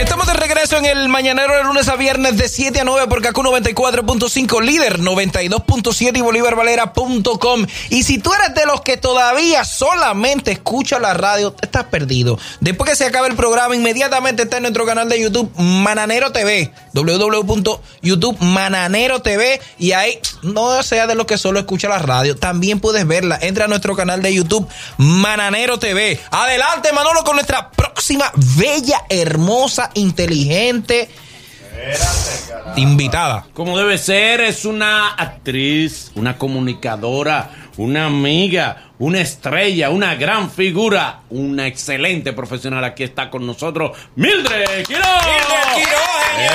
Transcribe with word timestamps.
Estamos 0.00 0.26
de 0.26 0.34
regreso 0.34 0.76
en 0.76 0.86
el 0.86 1.08
Mañanero 1.08 1.54
de 1.56 1.62
lunes 1.62 1.88
a 1.88 1.94
viernes 1.94 2.36
de 2.36 2.48
7 2.48 2.80
a 2.80 2.84
9 2.84 3.06
por 3.06 3.22
KQ 3.22 3.36
94.5, 3.36 4.60
líder 4.60 4.98
92.7 4.98 6.18
y 6.18 6.20
bolívarvalera.com. 6.20 7.66
Y 7.90 8.02
si 8.02 8.18
tú 8.18 8.32
eres 8.34 8.54
de 8.56 8.66
los 8.66 8.80
que 8.80 8.96
todavía 8.96 9.64
solamente 9.64 10.50
escucha 10.50 10.98
la 10.98 11.14
radio, 11.14 11.54
estás 11.62 11.84
perdido. 11.84 12.38
Después 12.60 12.90
que 12.90 12.96
se 12.96 13.06
acabe 13.06 13.28
el 13.28 13.36
programa, 13.36 13.76
inmediatamente 13.76 14.42
está 14.42 14.56
en 14.56 14.64
nuestro 14.64 14.84
canal 14.84 15.08
de 15.08 15.20
YouTube 15.20 15.52
Mananero 15.58 16.32
TV, 16.32 16.72
www.youtube 16.92 18.36
Mananero 18.40 19.22
TV. 19.22 19.60
Y 19.78 19.92
ahí 19.92 20.18
no 20.42 20.82
sea 20.82 21.06
de 21.06 21.14
los 21.14 21.26
que 21.26 21.38
solo 21.38 21.60
escucha 21.60 21.88
la 21.88 22.00
radio, 22.00 22.36
también 22.36 22.80
puedes 22.80 23.06
verla. 23.06 23.38
Entra 23.40 23.66
a 23.66 23.68
nuestro 23.68 23.94
canal 23.94 24.22
de 24.22 24.34
YouTube 24.34 24.68
Mananero 24.98 25.78
TV. 25.78 26.20
Adelante, 26.32 26.92
Manolo, 26.92 27.22
con 27.22 27.36
nuestra 27.36 27.70
próxima 27.70 28.30
bella, 28.56 29.04
hermosa, 29.08 29.83
inteligente 29.94 31.08
invitada. 32.76 33.46
Como 33.52 33.78
debe 33.78 33.98
ser, 33.98 34.40
es 34.40 34.64
una 34.64 35.08
actriz, 35.14 36.12
una 36.14 36.38
comunicadora, 36.38 37.50
una 37.76 38.06
amiga, 38.06 38.90
una 38.98 39.20
estrella, 39.20 39.90
una 39.90 40.14
gran 40.14 40.50
figura, 40.50 41.20
una 41.30 41.66
excelente 41.66 42.32
profesional. 42.32 42.84
Aquí 42.84 43.02
está 43.02 43.30
con 43.30 43.46
nosotros, 43.46 43.96
Mildred 44.16 44.84
Quiroz. 44.86 45.04
Mildred 45.04 45.74
Quiroz, 45.74 46.24
¡Ey, 46.38 46.48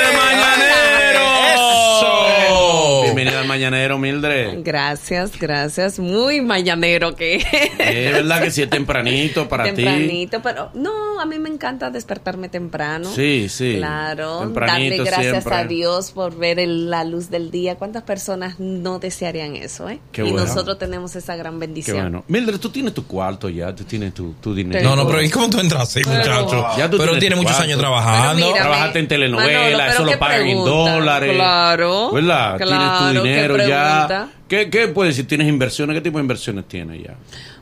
el 0.00 0.16
mañanero! 0.16 1.20
¡Eso! 1.54 3.14
Bienvenida 3.34 3.40
al 3.40 3.46
mañanero, 3.48 3.98
Mildred. 3.98 4.58
Gracias, 4.62 5.32
gracias. 5.38 5.98
Muy 5.98 6.40
mañanero 6.40 7.14
que 7.16 7.36
Es 7.78 8.12
verdad 8.12 8.42
que 8.42 8.50
sí 8.50 8.62
es 8.62 8.70
tempranito 8.70 9.48
para 9.48 9.64
ti. 9.64 9.72
Tempranito, 9.82 10.40
pero 10.42 10.70
no, 10.74 11.20
a 11.20 11.26
mí 11.26 11.38
me 11.40 11.48
encanta 11.48 11.90
despertarme 11.90 12.48
temprano. 12.48 13.08
Sí, 13.12 13.48
sí. 13.48 13.74
Claro, 13.78 14.38
Tempranito 14.40 14.96
darle 14.98 15.10
gracias 15.10 15.30
siempre. 15.44 15.54
a 15.54 15.64
Dios 15.64 16.12
por 16.12 16.36
ver 16.36 16.58
el- 16.60 16.90
la 16.90 17.02
luz 17.04 17.28
del 17.30 17.50
día. 17.50 17.74
¿Cuántas 17.76 18.04
personas 18.04 18.60
no 18.60 18.98
desearían 19.00 19.56
eso, 19.56 19.88
eh? 19.88 19.98
Qué 20.12 20.22
y 20.24 20.30
bueno. 20.30 20.46
nosotros 20.46 20.78
tenemos 20.78 21.16
esa 21.16 21.34
gran 21.34 21.54
Qué 21.54 21.60
bendición. 21.60 21.96
bueno. 22.00 22.24
Mildred, 22.28 22.58
tú 22.60 22.70
tienes 22.70 22.94
tu 22.94 23.04
cuarto 23.06 23.48
ya, 23.48 23.74
tú 23.74 23.82
tienes 23.84 24.14
tu, 24.14 24.34
tu 24.34 24.54
dinero. 24.54 24.88
No, 24.88 24.94
no, 24.96 25.06
pero 25.08 25.22
¿y 25.22 25.28
cómo 25.30 25.50
tú 25.50 25.58
entras 25.58 25.82
así, 25.82 26.00
muchacho? 26.04 26.66
Ya 26.78 26.88
tú 26.88 26.98
pero 26.98 27.18
tienes 27.18 27.38
muchos 27.38 27.58
años 27.58 27.78
trabajando. 27.80 28.52
Trabajaste 28.52 28.98
en 29.00 29.08
telenovela, 29.08 29.58
Manolo, 29.58 29.76
pero 29.78 29.90
eso 29.92 30.04
lo 30.04 30.10
qué 30.12 30.16
pagan 30.18 30.46
en 30.46 30.64
dólares. 30.64 31.32
Claro, 31.34 32.12
¿Verdad? 32.12 32.56
claro, 32.58 32.68
tienes 32.68 32.98
tu 32.98 33.23
qué 33.24 33.34
dinero 33.34 33.56
ya. 33.56 34.06
pregunta. 34.06 34.28
¿Qué, 34.48 34.70
¿Qué 34.70 34.88
puedes 34.88 35.14
decir? 35.16 35.26
¿Tienes 35.28 35.48
inversiones? 35.48 35.94
¿Qué 35.94 36.00
tipo 36.00 36.18
de 36.18 36.22
inversiones 36.22 36.66
tienes 36.68 37.02
ya? 37.02 37.14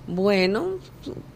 Bueno, 0.06 0.78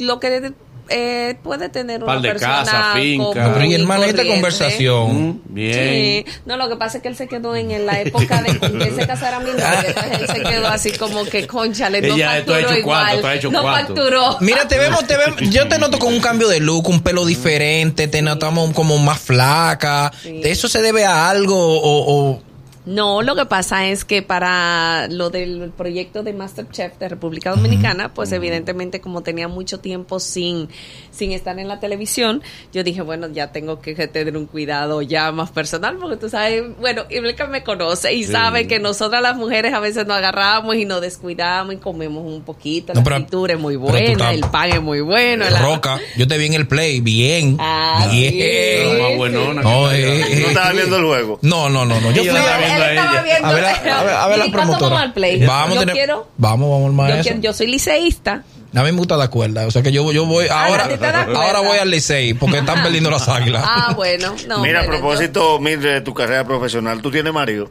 lo 0.01 0.19
que 0.21 0.53
eh, 0.89 1.37
puede 1.43 1.69
tener 1.69 1.97
una 2.03 2.07
Par 2.15 2.21
de 2.23 2.29
persona 2.31 2.55
casas, 2.65 2.95
finca. 2.95 3.53
Pero 3.55 3.65
y 3.65 3.75
hermana, 3.75 4.07
esta 4.07 4.25
conversación. 4.25 5.29
Mm, 5.31 5.41
Bien. 5.47 6.25
Sí, 6.27 6.33
no, 6.47 6.57
lo 6.57 6.69
que 6.69 6.77
pasa 6.77 6.99
es 6.99 7.03
que 7.03 7.09
él 7.09 7.17
se 7.17 7.27
quedó 7.27 7.57
en, 7.57 7.71
en 7.73 7.87
la 7.87 8.01
época 8.01 8.43
de 8.43 8.57
que 8.79 8.91
se 8.93 9.07
casara 9.07 9.41
mi 9.41 9.51
novia, 9.51 9.85
entonces 9.87 10.21
él 10.21 10.27
se 10.29 10.43
quedó 10.43 10.69
así 10.69 10.93
como 10.93 11.25
que, 11.25 11.47
conchale, 11.47 12.03
no 12.03 12.15
Ella, 12.15 12.45
tú 12.45 12.53
has 12.53 12.61
facturó 12.61 12.71
hecho 12.71 12.79
igual, 12.79 13.25
has 13.27 13.35
hecho 13.37 13.51
no 13.51 13.63
cuarto. 13.63 13.95
facturó. 13.95 14.37
Mira, 14.41 14.69
te 14.69 14.79
vemos, 14.79 15.07
te 15.07 15.17
vemos, 15.17 15.41
yo 15.51 15.67
te 15.69 15.79
noto 15.79 15.99
con 15.99 16.13
un 16.15 16.21
cambio 16.21 16.47
de 16.49 16.61
look, 16.61 16.89
un 16.89 17.01
pelo 17.01 17.25
diferente, 17.27 18.07
te 18.09 18.23
notamos 18.23 18.73
como 18.73 18.99
más 18.99 19.19
flaca. 19.21 20.13
Sí. 20.23 20.41
¿Eso 20.45 20.69
se 20.69 20.83
debe 20.83 21.05
a 21.05 21.29
algo 21.29 21.57
o, 21.57 22.31
o- 22.31 22.43
No, 22.87 23.21
lo 23.23 23.35
que 23.35 23.47
pasa 23.47 23.87
es 23.89 24.05
que 24.05 24.23
para 24.23 25.09
lo 25.11 25.29
del 25.31 25.73
proyecto 25.77 26.23
de 26.23 26.33
Masterchef 26.33 26.97
de 26.99 27.09
República 27.09 27.51
Dominicana, 27.51 28.15
pues 28.15 28.31
evidentemente 28.31 29.01
como 29.01 29.23
tenía 29.23 29.49
mucho 29.49 29.81
tiempo 29.81 30.21
sin, 30.21 30.69
sin 31.11 31.33
estar 31.33 31.59
en 31.59 31.67
la 31.67 31.81
televisión, 31.81 32.43
yo 32.73 32.85
dije, 32.85 33.03
bueno, 33.03 33.27
ya 33.29 33.51
tengo 33.51 33.81
que 33.81 33.95
tener 34.07 34.37
un 34.37 34.47
cuidado 34.47 35.03
ya 35.03 35.33
más 35.33 35.51
personal, 35.51 35.97
porque 36.01 36.17
tú 36.17 36.29
sabes, 36.29 36.63
bueno, 36.79 37.03
Ibelka 37.11 37.49
me 37.49 37.65
conoce 37.65 38.13
y 38.15 38.23
Sí. 38.23 38.31
sabe 38.31 38.69
que 38.69 38.79
nosotras 38.79 39.21
las 39.21 39.37
mujeres 39.37 39.75
a 39.75 39.81
veces 39.81 40.07
nos 40.07 40.17
agarramos 40.19 40.77
y 40.77 40.85
nos 40.85 41.01
descuidamos 41.01 41.75
y 41.75 41.79
comemos 41.79 42.25
un 42.25 42.43
poquito, 42.43 42.93
No, 42.95 43.01
la 43.01 43.05
pero- 43.05 43.17
fritura 43.17 43.55
es 43.55 43.61
muy 43.61 43.75
buena, 43.75 44.31
el 44.33 44.41
pan 44.43 44.71
es 44.71 44.81
muy 44.81 45.01
bueno. 45.01 45.45
la- 45.51 45.59
Roca? 45.61 45.99
Yo 46.17 46.29
te 46.29 46.39
vi 46.39 46.47
en 46.47 46.55
el 46.55 46.69
play, 46.69 47.01
bien. 47.01 47.57
Ah, 47.59 48.07
bien. 48.13 48.33
sí. 48.33 48.97
La 48.97 49.03
más 49.09 49.17
buenona 49.17 49.63
No, 49.63 49.91
eh, 49.91 50.21
eh, 50.21 50.39
¿No 50.43 50.49
estabas 50.49 50.73
viendo 50.75 50.97
el 50.99 51.05
juego? 51.05 51.39
No, 51.43 51.69
no, 51.69 51.85
no, 51.85 52.01
no. 52.01 52.13
Yo 52.13 52.23
fui 52.23 52.29
estaba 52.37 52.59
a, 52.83 52.93
ella. 52.93 53.23
viendo- 53.23 53.49
a 53.49 53.53
ver, 53.53 53.65
a, 53.65 53.71
a 53.71 54.03
ver, 54.05 54.15
a 54.15 54.27
ver 54.29 54.39
la 54.39 54.47
¿Y 54.47 54.51
cuánto 54.53 54.79
promotora. 54.79 55.13
vamos 55.47 55.75
yo 55.75 55.81
tener- 55.81 55.95
quiero, 55.95 56.29
vamos, 56.37 56.71
vamos 56.71 56.85
al 56.87 56.91
yo, 56.91 56.93
maestro. 56.93 57.23
quiero- 57.23 57.41
yo 57.41 57.53
soy 57.53 57.67
liceísta. 57.69 58.43
A 58.75 58.83
mí 58.83 58.93
me 58.93 58.99
gusta 58.99 59.17
la 59.17 59.29
cuerda, 59.29 59.67
o 59.67 59.71
sea 59.71 59.83
que 59.83 59.91
yo, 59.91 60.13
yo 60.13 60.27
voy 60.27 60.49
ahora, 60.49 60.85
¿a 60.85 60.89
ti 60.89 60.97
te 60.99 61.07
da 61.11 61.25
cuerda? 61.25 61.43
ahora 61.43 61.61
voy 61.61 61.79
al 61.79 61.91
Licey 61.91 62.35
porque 62.35 62.59
están 62.59 62.83
perdiendo 62.83 63.11
las 63.11 63.27
águilas. 63.27 63.63
Ah, 63.67 63.95
bueno. 63.97 64.35
No, 64.47 64.59
Mira, 64.61 64.83
a 64.83 64.85
propósito, 64.85 65.59
Mildred, 65.61 65.95
de 65.95 66.01
tu 66.03 66.13
carrera 66.13 66.45
profesional, 66.45 67.01
¿tú 67.01 67.11
tienes 67.11 67.33
marido? 67.33 67.71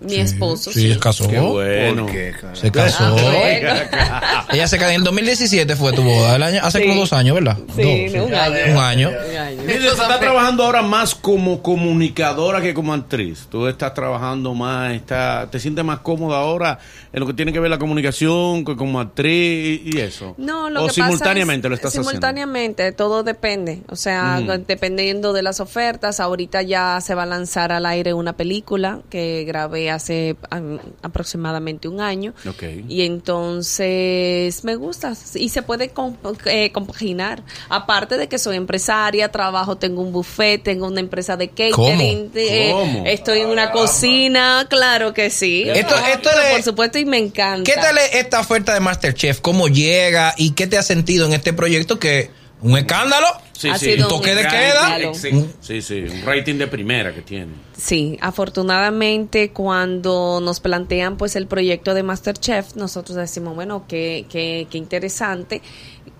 Mi 0.00 0.16
esposo. 0.16 0.72
Sí, 0.72 0.80
Sí, 0.80 0.92
se 0.94 0.98
casó. 0.98 1.28
Qué 1.28 1.38
bueno. 1.38 2.04
¿Por 2.06 2.12
qué, 2.14 2.32
cara? 2.40 2.54
Se 2.56 2.70
casó. 2.70 3.04
Ah, 3.04 3.10
bueno. 3.12 3.74
Ella 4.52 4.66
se 4.68 4.78
casó 4.78 4.90
en 4.90 4.96
el 4.96 5.04
2017 5.04 5.76
fue 5.76 5.92
tu 5.92 6.02
boda, 6.02 6.36
el 6.36 6.42
año, 6.42 6.60
hace 6.62 6.78
Sí. 6.80 6.88
como 6.88 7.00
dos 7.00 7.12
años, 7.12 7.34
¿verdad? 7.34 7.58
Sí, 7.76 8.08
Dos, 8.08 8.26
un 8.26 8.34
año. 8.34 8.72
Un 8.72 8.78
año. 8.78 9.10
Estás 9.68 10.20
trabajando 10.20 10.64
ahora 10.64 10.82
más 10.82 11.14
como 11.14 11.62
comunicadora 11.62 12.60
que 12.60 12.72
como 12.74 12.92
actriz. 12.94 13.46
Tú 13.50 13.66
estás 13.66 13.94
trabajando 13.94 14.54
más, 14.54 14.92
está, 14.94 15.48
te 15.50 15.60
sientes 15.60 15.84
más 15.84 16.00
cómoda 16.00 16.38
ahora 16.38 16.78
en 17.12 17.20
lo 17.20 17.26
que 17.26 17.34
tiene 17.34 17.52
que 17.52 17.60
ver 17.60 17.70
la 17.70 17.78
comunicación 17.78 18.64
que 18.64 18.76
como 18.76 19.00
actriz 19.00 19.80
y, 19.84 19.98
eso. 19.98 20.34
No, 20.38 20.70
lo 20.70 20.80
o 20.84 20.86
que 20.86 20.88
pasa 20.88 21.04
simultáneamente 21.04 21.66
es- 21.66 21.70
lo 21.70 21.74
estás 21.76 21.92
Simultáneamente, 21.92 22.92
todo 22.92 23.22
depende. 23.22 23.82
O 23.88 23.96
sea, 23.96 24.40
dependiendo 24.66 25.32
de 25.32 25.42
las 25.42 25.60
ofertas. 25.60 26.20
Ahorita 26.20 26.62
ya 26.62 27.00
se 27.00 27.14
va 27.14 27.24
a 27.24 27.26
lanzar 27.26 27.72
al 27.72 27.86
aire 27.86 28.14
una 28.14 28.34
película 28.34 29.00
que 29.10 29.44
grabé 29.44 29.89
hace 29.90 30.36
um, 30.52 30.78
aproximadamente 31.02 31.88
un 31.88 32.00
año. 32.00 32.32
Y 32.88 33.02
entonces 33.02 34.64
me 34.64 34.74
gusta 34.76 35.12
y 35.34 35.48
se 35.48 35.62
puede 35.62 35.90
com- 35.90 36.16
eh, 36.46 36.70
compaginar. 36.72 37.42
Aparte 37.68 38.16
de 38.16 38.28
que 38.28 38.38
soy 38.38 38.56
empresaria, 38.56 39.30
trabajo, 39.30 39.76
tengo 39.76 40.02
un 40.02 40.12
buffet, 40.12 40.62
tengo 40.62 40.86
una 40.86 41.00
empresa 41.00 41.36
de 41.36 41.48
catering, 41.48 42.30
eh, 42.34 43.02
estoy 43.06 43.40
en 43.40 43.48
una 43.48 43.70
cocina, 43.72 44.66
claro 44.68 45.12
que 45.14 45.30
sí. 45.30 45.64
Esto- 45.66 45.96
esto 45.96 46.30
de- 46.30 46.52
por 46.52 46.62
supuesto 46.62 46.98
y 46.98 47.04
me 47.04 47.18
encanta. 47.18 47.64
¿Qué 47.70 47.78
tal 47.80 47.98
es 47.98 48.14
esta 48.14 48.40
oferta 48.40 48.74
de 48.74 48.80
Masterchef? 48.80 49.40
¿Cómo 49.40 49.68
llega? 49.68 50.34
¿Y 50.36 50.52
qué 50.52 50.66
te 50.66 50.78
has 50.78 50.86
sentido 50.86 51.26
en 51.26 51.32
este 51.32 51.52
proyecto? 51.52 51.98
que 51.98 52.30
¿Un 52.62 52.76
escándalo? 52.76 53.26
Sí, 53.52 53.68
Ha 53.68 53.78
sí. 53.78 53.92
sido 53.92 54.04
un 54.06 54.08
toque 54.16 54.34
de 54.34 54.42
queda. 54.42 55.12
Sí, 55.60 55.82
sí, 55.82 56.00
un 56.00 56.22
rating 56.24 56.54
de 56.56 56.66
primera 56.66 57.14
que 57.14 57.20
tiene. 57.22 57.52
Sí, 57.76 58.18
afortunadamente 58.22 59.50
cuando 59.50 60.40
nos 60.42 60.60
plantean 60.60 61.16
pues 61.16 61.36
el 61.36 61.46
proyecto 61.46 61.94
de 61.94 62.02
Masterchef, 62.02 62.74
nosotros 62.76 63.16
decimos, 63.16 63.54
bueno, 63.54 63.84
qué, 63.88 64.24
qué, 64.30 64.66
qué 64.70 64.78
interesante. 64.78 65.60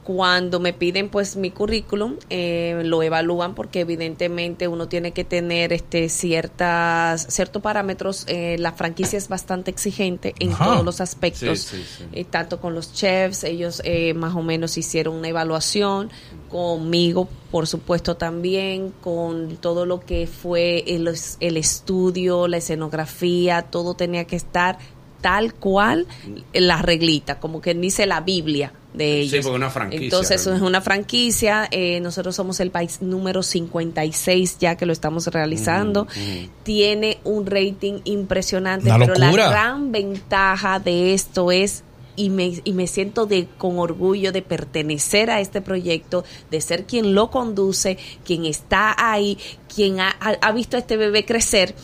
Cuando 0.05 0.61
me 0.61 0.73
piden 0.73 1.09
pues 1.11 1.37
mi 1.37 1.51
currículum, 1.51 2.17
eh, 2.31 2.81
lo 2.85 3.03
evalúan 3.03 3.55
porque 3.55 3.81
evidentemente 3.81 4.67
uno 4.67 4.89
tiene 4.89 5.13
que 5.13 5.25
tener 5.25 5.73
este 5.73 6.09
ciertas 6.09 7.27
ciertos 7.29 7.63
parámetros. 7.63 8.25
Eh, 8.27 8.57
la 8.59 8.73
franquicia 8.73 9.19
es 9.19 9.29
bastante 9.29 9.71
exigente 9.71 10.35
en 10.41 10.53
Ajá. 10.53 10.65
todos 10.65 10.85
los 10.85 11.01
aspectos, 11.01 11.61
Sí, 11.61 11.77
sí, 11.77 11.85
sí. 11.99 12.05
eh, 12.13 12.25
tanto 12.25 12.61
con 12.61 12.75
los 12.75 12.93
chefs, 12.95 13.45
ellos 13.45 13.83
eh, 13.85 14.15
más 14.15 14.35
o 14.35 14.43
menos 14.43 14.77
hicieron 14.79 15.15
una 15.17 15.29
evaluación, 15.29 16.11
conmigo 16.49 17.29
por 17.51 17.67
supuesto 17.67 18.17
también, 18.17 18.93
con 19.03 19.57
todo 19.59 19.85
lo 19.87 20.01
que 20.01 20.27
fue 20.27 20.85
el, 20.87 21.09
el 21.41 21.57
estudio, 21.57 22.49
la 22.49 22.57
escenografía, 22.59 23.63
todo 23.63 23.95
tenía 23.95 24.25
que 24.25 24.37
estar 24.37 24.79
tal 25.21 25.55
cual 25.55 26.07
la 26.53 26.83
reglita, 26.83 27.39
como 27.41 27.61
que 27.61 27.75
dice 27.75 28.07
la 28.07 28.21
Biblia 28.21 28.73
de 28.95 29.05
Sí, 29.05 29.37
ellos. 29.37 29.45
porque 29.47 29.49
es 29.51 29.57
una 29.57 29.71
franquicia, 29.71 30.05
Entonces, 30.05 30.31
eso 30.33 30.41
es 30.41 30.45
realmente. 30.47 30.69
una 30.69 30.81
franquicia. 30.81 31.69
eh, 31.71 32.01
nosotros 32.01 32.35
somos 32.35 32.59
el 32.61 32.71
país 32.71 33.01
número 33.03 33.43
56 33.43 34.59
ya 34.59 34.77
que 34.77 34.87
lo 34.87 34.93
estamos 34.93 35.27
realizando. 35.29 36.07
Tiene 36.63 37.19
un 37.25 37.47
rating 37.47 38.01
impresionante, 38.05 38.87
Una 38.87 38.99
pero 38.99 39.15
locura. 39.15 39.45
la 39.45 39.51
gran 39.51 39.93
ventaja 39.93 40.79
de 40.81 41.15
esto 41.15 41.53
es 41.53 41.85
y 42.17 42.29
me, 42.29 42.53
y 42.65 42.73
me 42.73 42.87
siento 42.87 43.25
de 43.25 43.47
con 43.57 43.79
orgullo 43.79 44.33
de 44.33 44.43
pertenecer 44.43 45.31
a 45.31 45.41
este 45.41 45.63
proyecto, 45.63 46.25
de 46.51 46.61
ser 46.61 46.85
quien 46.85 47.15
lo 47.15 47.31
conduce, 47.31 47.97
quien 48.25 48.45
está 48.45 48.95
ahí, 48.99 49.39
quien 49.75 50.01
ha, 50.01 50.11
ha- 50.21 50.37
ha 50.43 50.53
visto 50.53 50.77
a 50.77 50.81
este 50.81 50.97
bebé 50.99 51.25
crecer, 51.25 51.75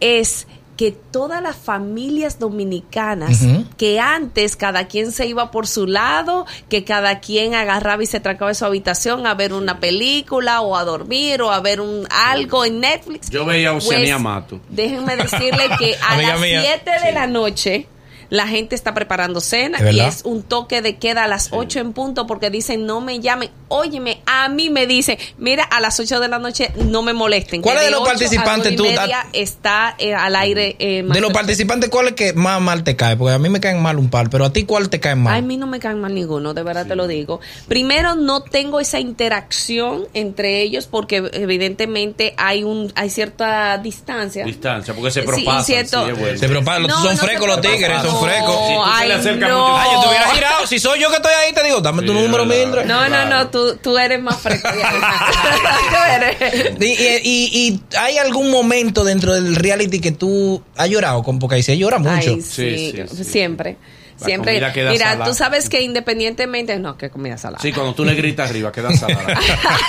es 0.00 0.46
que 0.80 0.92
todas 0.92 1.42
las 1.42 1.56
familias 1.56 2.38
dominicanas 2.38 3.40
que 3.76 4.00
antes 4.00 4.56
cada 4.56 4.88
quien 4.88 5.12
se 5.12 5.26
iba 5.26 5.50
por 5.50 5.66
su 5.66 5.86
lado, 5.86 6.46
que 6.70 6.84
cada 6.84 7.20
quien 7.20 7.54
agarraba 7.54 8.02
y 8.02 8.06
se 8.06 8.18
trancaba 8.18 8.50
en 8.52 8.54
su 8.54 8.64
habitación 8.64 9.26
a 9.26 9.34
ver 9.34 9.52
una 9.52 9.78
película 9.78 10.62
o 10.62 10.74
a 10.78 10.84
dormir 10.84 11.42
o 11.42 11.52
a 11.52 11.60
ver 11.60 11.82
un 11.82 12.06
algo 12.08 12.64
en 12.64 12.80
Netflix. 12.80 13.28
Yo 13.28 13.44
veía 13.44 13.68
a 13.68 13.72
Oceanía 13.74 14.14
Pues, 14.14 14.22
Mato. 14.22 14.60
Déjenme 14.70 15.16
decirle 15.16 15.68
que 15.78 15.96
a 16.08 16.16
las 16.16 16.40
mía. 16.40 16.62
7 16.62 16.90
de 17.04 17.12
la 17.12 17.26
noche 17.26 17.86
la 18.30 18.46
gente 18.48 18.74
está 18.74 18.94
preparando 18.94 19.40
cena 19.40 19.78
¿Es 19.78 19.94
y 19.94 20.00
es 20.00 20.20
un 20.24 20.42
toque 20.42 20.80
de 20.82 20.96
queda 20.96 21.24
a 21.24 21.28
las 21.28 21.48
8 21.52 21.80
en 21.80 21.92
punto 21.92 22.26
porque 22.26 22.48
dicen 22.50 22.86
no 22.86 23.00
me 23.00 23.20
llamen. 23.20 23.50
Óyeme, 23.68 24.20
a 24.26 24.48
mí 24.48 24.68
me 24.70 24.86
dicen, 24.88 25.16
mira, 25.38 25.62
a 25.62 25.80
las 25.80 26.00
8 26.00 26.18
de 26.18 26.26
la 26.28 26.38
noche 26.40 26.72
no 26.86 27.02
me 27.02 27.12
molesten. 27.12 27.62
¿Cuál 27.62 27.76
Que 27.78 27.84
es 27.84 27.86
de 27.86 27.90
los 27.92 28.00
8 28.00 28.08
a 28.08 28.12
participantes 28.12 28.76
tú- 28.76 28.82
media 28.84 29.26
está 29.32 29.94
eh, 29.98 30.12
al 30.14 30.34
aire. 30.34 30.74
eh, 30.80 31.04
De 31.06 31.20
los 31.20 31.32
participantes, 31.32 31.88
¿cuál 31.90 32.08
es 32.08 32.12
que 32.14 32.32
más 32.32 32.60
mal 32.60 32.82
te 32.82 32.96
cae? 32.96 33.16
Porque 33.16 33.34
a 33.34 33.38
mí 33.38 33.48
me 33.48 33.60
caen 33.60 33.80
mal 33.82 33.96
un 33.98 34.10
par, 34.10 34.28
pero 34.30 34.44
a 34.44 34.52
ti, 34.52 34.64
¿cuál 34.64 34.88
te 34.90 34.98
cae 34.98 35.14
mal? 35.14 35.34
A 35.36 35.40
mí 35.40 35.56
no 35.56 35.66
me 35.68 35.78
caen 35.78 36.00
mal 36.00 36.14
ninguno, 36.14 36.52
de 36.54 36.62
verdad 36.62 36.86
te 36.86 36.96
lo 36.96 37.06
digo. 37.06 37.40
Primero, 37.68 38.14
no 38.16 38.42
tengo 38.42 38.80
esa 38.80 38.98
interacción 38.98 40.06
entre 40.14 40.62
ellos 40.62 40.86
porque 40.86 41.28
evidentemente 41.32 42.34
hay 42.36 42.64
un 42.64 42.92
hay 42.96 43.10
cierta 43.10 43.78
distancia. 43.78 44.44
Distancia, 44.44 44.94
porque 44.94 45.10
se 45.10 45.20
Sí, 45.20 45.26
propasan. 45.26 45.64
cierto. 45.64 46.04
sí, 46.06 46.10
es 46.12 46.18
bueno. 46.18 46.38
Se 46.38 46.48
No, 46.48 47.02
son 47.04 47.16
no 47.16 47.22
frescos 47.22 47.48
los 47.48 47.60
tigres, 47.60 48.02
son 48.02 48.19
No, 48.20 48.26
frescos. 48.26 48.54
Si 48.68 48.74
tú 48.74 48.84
se 48.84 48.90
ay, 49.02 49.08
le 49.08 49.14
acercas 49.14 49.48
no. 49.50 49.58
mucho- 49.68 49.76
Ay, 49.78 49.88
yo 49.94 50.00
te 50.02 50.08
hubiera 50.08 50.26
girado. 50.30 50.66
Si 50.66 50.78
soy 50.78 51.00
yo 51.00 51.10
que 51.10 51.16
estoy 51.16 51.32
ahí, 51.46 51.52
te 51.52 51.62
digo, 51.64 51.80
dame 51.80 52.02
tu 52.02 52.12
Sí, 52.12 52.18
número. 52.18 52.44
No, 52.84 53.00
no, 53.02 53.06
Claro. 53.08 53.30
no, 53.30 53.48
tú, 53.50 53.76
tú 53.82 53.98
eres 53.98 54.20
más 54.22 54.36
fresco. 54.38 54.68
Tú 55.90 55.96
eres. 56.14 56.76
Y, 56.80 56.84
y- 56.84 57.20
y- 57.22 57.68
y 57.68 57.82
hay 57.96 58.18
algún 58.18 58.50
momento 58.50 59.04
dentro 59.04 59.32
del 59.34 59.56
reality 59.56 60.00
que 60.00 60.12
tú 60.12 60.62
has 60.76 60.88
llorado 60.88 61.22
con 61.22 61.38
ahí 61.54 61.62
se 61.62 61.76
llora 61.78 61.98
mucho. 61.98 62.12
Ay, 62.30 62.40
sí, 62.42 62.92
Sí, 62.92 62.92
sí, 63.08 63.16
sí. 63.16 63.24
siempre. 63.24 63.76
La 64.20 64.26
Siempre. 64.26 64.52
Mira, 64.90 64.98
salada. 64.98 65.24
tú 65.24 65.34
sabes 65.34 65.70
que 65.70 65.80
independientemente. 65.80 66.78
No, 66.78 66.98
que 66.98 67.08
comida 67.08 67.38
salada. 67.38 67.62
Sí, 67.62 67.72
cuando 67.72 67.94
tú 67.94 68.04
le 68.04 68.14
gritas 68.14 68.50
arriba, 68.50 68.70
queda 68.70 68.92
salada. 68.94 69.24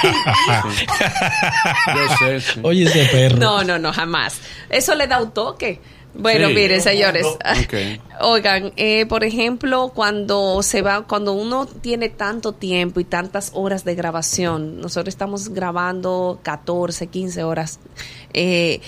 Sí. 0.02 0.86
Yo 1.88 2.18
sé, 2.18 2.40
sí. 2.42 2.60
Oye, 2.64 2.86
ese 2.86 3.06
perro. 3.12 3.38
No, 3.38 3.64
no, 3.64 3.78
no, 3.78 3.92
jamás. 3.92 4.36
Eso 4.70 4.96
le 4.96 5.08
da 5.08 5.22
un 5.22 5.32
toque. 5.32 5.82
Bueno, 6.14 6.50
Sí. 6.50 6.54
miren, 6.56 6.82
señores. 6.82 7.26
Ok. 7.26 7.74
Oigan, 8.22 8.74
eh, 8.76 9.06
por 9.06 9.24
ejemplo, 9.24 9.92
cuando 9.96 10.62
se 10.62 10.82
va, 10.82 11.04
cuando 11.08 11.34
uno 11.34 11.66
tiene 11.66 12.10
tanto 12.10 12.52
tiempo 12.52 13.00
y 13.00 13.06
tantas 13.06 13.52
horas 13.56 13.86
de 13.86 13.96
grabación, 13.96 14.80
nosotros 14.82 15.08
estamos 15.14 15.50
grabando 15.50 16.40
14, 16.44 17.08
15 17.08 17.44
horas. 17.44 17.80
eh, 18.34 18.82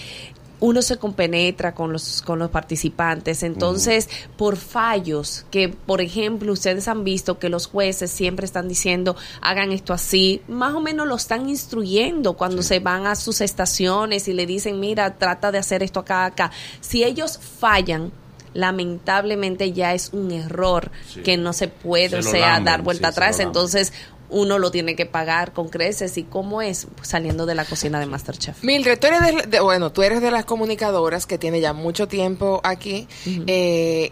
uno 0.63 0.81
se 0.81 0.95
compenetra 0.97 1.75
con 1.75 1.91
los 1.91 2.21
con 2.21 2.39
los 2.39 2.49
participantes. 2.49 3.43
Entonces 3.43 4.07
por 4.37 4.55
fallos 4.55 5.45
que 5.51 5.67
por 5.67 5.99
ejemplo 5.99 6.53
ustedes 6.53 6.87
han 6.87 7.03
visto 7.03 7.37
que 7.37 7.49
los 7.49 7.67
jueces 7.67 8.09
siempre 8.11 8.45
están 8.45 8.69
diciendo 8.69 9.17
hagan 9.41 9.73
esto 9.73 9.91
así 9.93 10.41
más 10.47 10.73
o 10.73 10.79
menos 10.79 11.05
lo 11.05 11.15
están 11.15 11.49
instruyendo 11.49 12.33
cuando 12.37 12.63
se 12.63 12.79
van 12.79 13.07
a 13.07 13.15
sus 13.15 13.41
estaciones 13.41 14.29
y 14.29 14.33
le 14.33 14.45
dicen 14.45 14.79
mira 14.79 15.17
trata 15.17 15.51
de 15.51 15.57
hacer 15.57 15.83
esto 15.83 15.99
acá 15.99 16.23
acá 16.23 16.51
si 16.79 17.03
ellos 17.03 17.37
fallan 17.59 18.13
lamentablemente 18.53 19.71
ya 19.73 19.93
es 19.93 20.11
un 20.13 20.31
error 20.31 20.91
Sí. 21.11 21.21
que 21.21 21.37
no 21.37 21.53
se 21.53 21.67
puede 21.67 22.09
Se 22.21 22.29
o 22.29 22.31
sea 22.31 22.59
dar 22.59 22.81
vuelta 22.83 23.07
sí, 23.09 23.13
se 23.15 23.19
atrás. 23.19 23.31
lamben. 23.37 23.47
entonces 23.47 23.93
uno 24.33 24.59
lo 24.59 24.69
tiene 24.71 24.95
que 24.95 25.05
pagar 25.05 25.53
con 25.53 25.69
creces 25.69 26.17
y 26.17 26.23
cómo 26.23 26.61
es 26.61 26.87
saliendo 27.03 27.45
de 27.45 27.55
la 27.55 27.63
cocina 27.65 27.99
de 27.99 28.05
Masterchef 28.07 28.63
Mildred, 28.63 28.99
tú 28.99 29.07
eres 29.07 29.21
de, 29.21 29.41
de- 29.47 29.59
bueno, 29.61 29.91
tú 29.91 30.03
eres 30.03 30.21
de 30.21 30.31
las 30.31 30.43
comunicadoras 30.45 31.25
que 31.25 31.37
tiene 31.37 31.61
ya 31.61 31.71
mucho 31.73 32.07
tiempo 32.07 32.59
aquí. 32.63 33.07
Eh, 33.47 34.11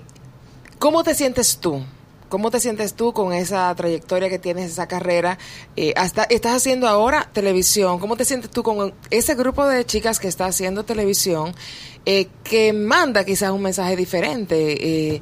¿Cómo 0.79 1.03
te 1.03 1.13
sientes 1.15 1.57
tú? 1.57 1.83
¿Cómo 2.29 2.49
te 2.49 2.61
sientes 2.61 2.93
tú 2.93 3.11
con 3.11 3.33
esa 3.33 3.75
trayectoria 3.75 4.29
que 4.29 4.39
tienes, 4.39 4.71
esa 4.71 4.87
carrera? 4.87 5.37
Eh, 5.75 5.93
hasta, 5.97 6.23
estás 6.23 6.55
haciendo 6.55 6.87
ahora 6.87 7.29
televisión. 7.33 7.99
¿Cómo 7.99 8.15
te 8.15 8.23
sientes 8.23 8.49
tú 8.49 8.63
con 8.63 8.93
ese 9.09 9.35
grupo 9.35 9.65
de 9.67 9.85
chicas 9.85 10.17
que 10.17 10.29
está 10.29 10.45
haciendo 10.45 10.85
televisión 10.85 11.53
eh, 12.05 12.29
que 12.45 12.71
manda 12.71 13.25
quizás 13.25 13.51
un 13.51 13.61
mensaje 13.61 13.97
diferente? 13.97 15.21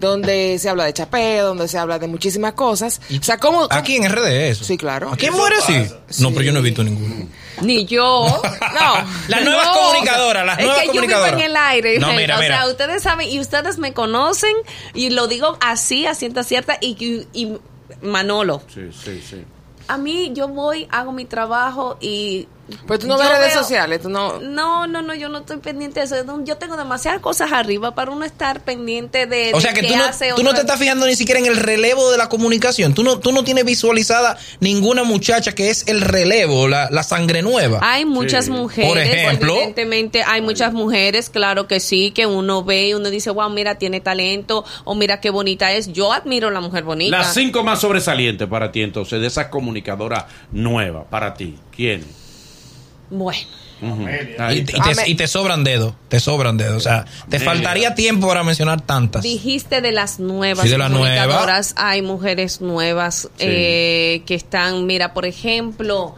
Donde 0.00 0.58
se 0.58 0.68
habla 0.68 0.84
de 0.86 0.92
chapeo, 0.92 1.46
donde 1.48 1.68
se 1.68 1.78
habla 1.78 1.98
de 1.98 2.08
muchísimas 2.08 2.54
cosas. 2.54 3.00
O 3.20 3.22
sea, 3.22 3.38
¿cómo? 3.38 3.68
Aquí 3.70 3.96
en 3.96 4.08
RD 4.10 4.48
eso. 4.48 4.64
Sí, 4.64 4.76
claro. 4.76 5.12
¿Aquí 5.12 5.30
muere 5.30 5.56
sí? 5.66 5.86
No, 6.22 6.30
pero 6.30 6.42
yo 6.42 6.52
no 6.52 6.58
he 6.58 6.62
visto 6.62 6.82
ninguno. 6.82 7.28
Ni 7.62 7.84
yo. 7.86 8.40
No. 8.72 9.04
Las 9.28 9.44
nuevas 9.44 9.66
No. 9.66 9.74
comunicadoras, 9.74 10.46
las 10.46 10.58
es 10.58 10.64
nuevas 10.64 10.82
que 10.84 10.94
yo 10.96 11.02
vivo 11.02 11.26
en 11.26 11.40
el 11.40 11.56
aire. 11.56 11.98
No, 11.98 12.12
mira, 12.14 12.38
o 12.38 12.40
mira. 12.40 12.58
sea, 12.62 12.68
ustedes 12.68 13.02
saben 13.02 13.28
y 13.28 13.38
ustedes 13.40 13.78
me 13.78 13.92
conocen 13.92 14.54
y 14.94 15.10
lo 15.10 15.26
digo 15.26 15.58
así, 15.60 16.06
a 16.06 16.14
ciencia 16.14 16.42
cierta 16.44 16.78
y, 16.80 16.96
y, 17.32 17.42
y 17.42 17.58
Manolo. 18.00 18.62
Sí, 18.72 18.88
sí, 18.92 19.22
sí. 19.28 19.44
A 19.88 19.98
mí 19.98 20.30
yo 20.34 20.48
voy, 20.48 20.86
hago 20.90 21.12
mi 21.12 21.24
trabajo 21.26 21.98
y 22.00 22.48
Pues 22.86 23.00
tú 23.00 23.06
no 23.06 23.14
yo 23.16 23.20
ves 23.22 23.28
redes 23.38 23.52
veo- 23.54 23.62
sociales, 23.62 24.02
tú 24.02 24.08
no... 24.08 24.40
No, 24.40 24.86
no, 24.86 25.02
no, 25.02 25.14
yo 25.14 25.28
no 25.28 25.38
estoy 25.38 25.58
pendiente 25.58 26.00
de 26.00 26.06
eso. 26.06 26.16
Yo 26.44 26.56
tengo 26.56 26.76
demasiadas 26.76 27.20
cosas 27.20 27.52
arriba 27.52 27.94
para 27.94 28.10
uno 28.10 28.24
estar 28.24 28.60
pendiente 28.60 29.26
de. 29.26 29.52
O 29.52 29.56
de 29.56 29.62
sea 29.62 29.72
que 29.74 29.80
qué 29.82 29.88
tú 29.88 29.96
no, 29.96 30.04
hace 30.04 30.32
tú 30.36 30.42
no 30.42 30.54
te 30.54 30.60
estás 30.60 30.78
fijando 30.78 31.06
ni 31.06 31.14
siquiera 31.16 31.40
en 31.40 31.46
el 31.46 31.56
relevo 31.56 32.10
de 32.10 32.18
la 32.18 32.28
comunicación. 32.28 32.94
Tú 32.94 33.02
no, 33.02 33.18
tú 33.18 33.32
no 33.32 33.44
tienes 33.44 33.64
visualizada 33.64 34.38
ninguna 34.60 35.04
muchacha 35.04 35.52
que 35.54 35.70
es 35.70 35.86
el 35.88 36.00
relevo, 36.00 36.68
la, 36.68 36.88
la 36.90 37.02
sangre 37.02 37.42
nueva. 37.42 37.78
Hay 37.82 38.04
muchas 38.04 38.46
Sí. 38.46 38.50
mujeres, 38.50 38.88
Por 38.90 38.98
ejemplo. 38.98 39.54
evidentemente 39.54 40.22
hay 40.22 40.40
muchas 40.42 40.72
mujeres, 40.72 41.30
claro 41.30 41.66
que 41.66 41.80
sí, 41.80 42.10
que 42.10 42.26
uno 42.26 42.64
ve 42.64 42.88
y 42.88 42.94
uno 42.94 43.10
dice, 43.10 43.30
wow, 43.30 43.50
mira, 43.50 43.76
tiene 43.76 44.00
talento, 44.00 44.64
o 44.84 44.94
mira 44.94 45.20
qué 45.20 45.30
bonita 45.30 45.72
es. 45.72 45.92
Yo 45.92 46.12
admiro 46.12 46.48
a 46.48 46.50
la 46.50 46.60
mujer 46.60 46.84
bonita. 46.84 47.18
Las 47.18 47.34
cinco 47.34 47.62
más 47.62 47.80
sobresalientes 47.80 48.48
para 48.48 48.72
ti, 48.72 48.82
entonces, 48.82 49.20
de 49.20 49.26
esas 49.26 49.46
comunicadoras 49.48 50.24
nuevas, 50.52 51.04
para 51.10 51.34
ti. 51.34 51.56
¿Quién? 51.74 52.04
Bueno, 53.10 53.38
Ujú. 53.82 54.06
Y, 54.52 54.62
te, 54.62 54.74
y 55.06 55.14
te 55.14 55.26
sobran 55.26 55.64
dedos, 55.64 55.94
te 56.08 56.20
sobran 56.20 56.56
dedos. 56.56 56.76
O 56.76 56.80
sea, 56.80 57.06
te 57.28 57.38
faltaría 57.40 57.94
tiempo 57.94 58.28
para 58.28 58.44
mencionar 58.44 58.80
tantas. 58.82 59.22
dijiste 59.22 59.80
de 59.80 59.90
las 59.92 60.20
nuevas 60.20 60.64
Sí, 60.64 60.70
de 60.70 60.78
las 60.78 60.90
comunicadoras, 60.90 61.74
hay 61.76 62.02
mujeres 62.02 62.60
nuevas 62.60 63.28
eh, 63.38 64.22
que 64.26 64.34
están, 64.34 64.86
mira, 64.86 65.14
por 65.14 65.24
ejemplo, 65.26 66.14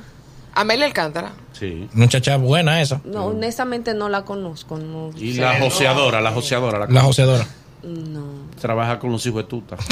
Amelia 0.55 0.87
Alcántara. 0.87 1.33
Sí. 1.53 1.89
Muchacha 1.93 2.37
buena 2.37 2.83
esa, 2.83 3.01
no, 3.05 3.27
honestamente 3.27 3.95
no 3.95 4.09
la 4.09 4.25
conozco, 4.25 4.79
no, 4.79 5.11
Y 5.17 5.35
la 5.35 5.61
joseadora, 5.61 6.21
la 6.21 6.33
joseadora. 6.33 6.81
La, 6.81 6.87
la 6.87 7.01
joseadora. 7.03 7.47
no. 7.85 8.43
Trabaja 8.61 8.99
con 8.99 9.13
los 9.13 9.25
hijos 9.27 9.45
de 9.45 9.49
tuta. 9.49 9.77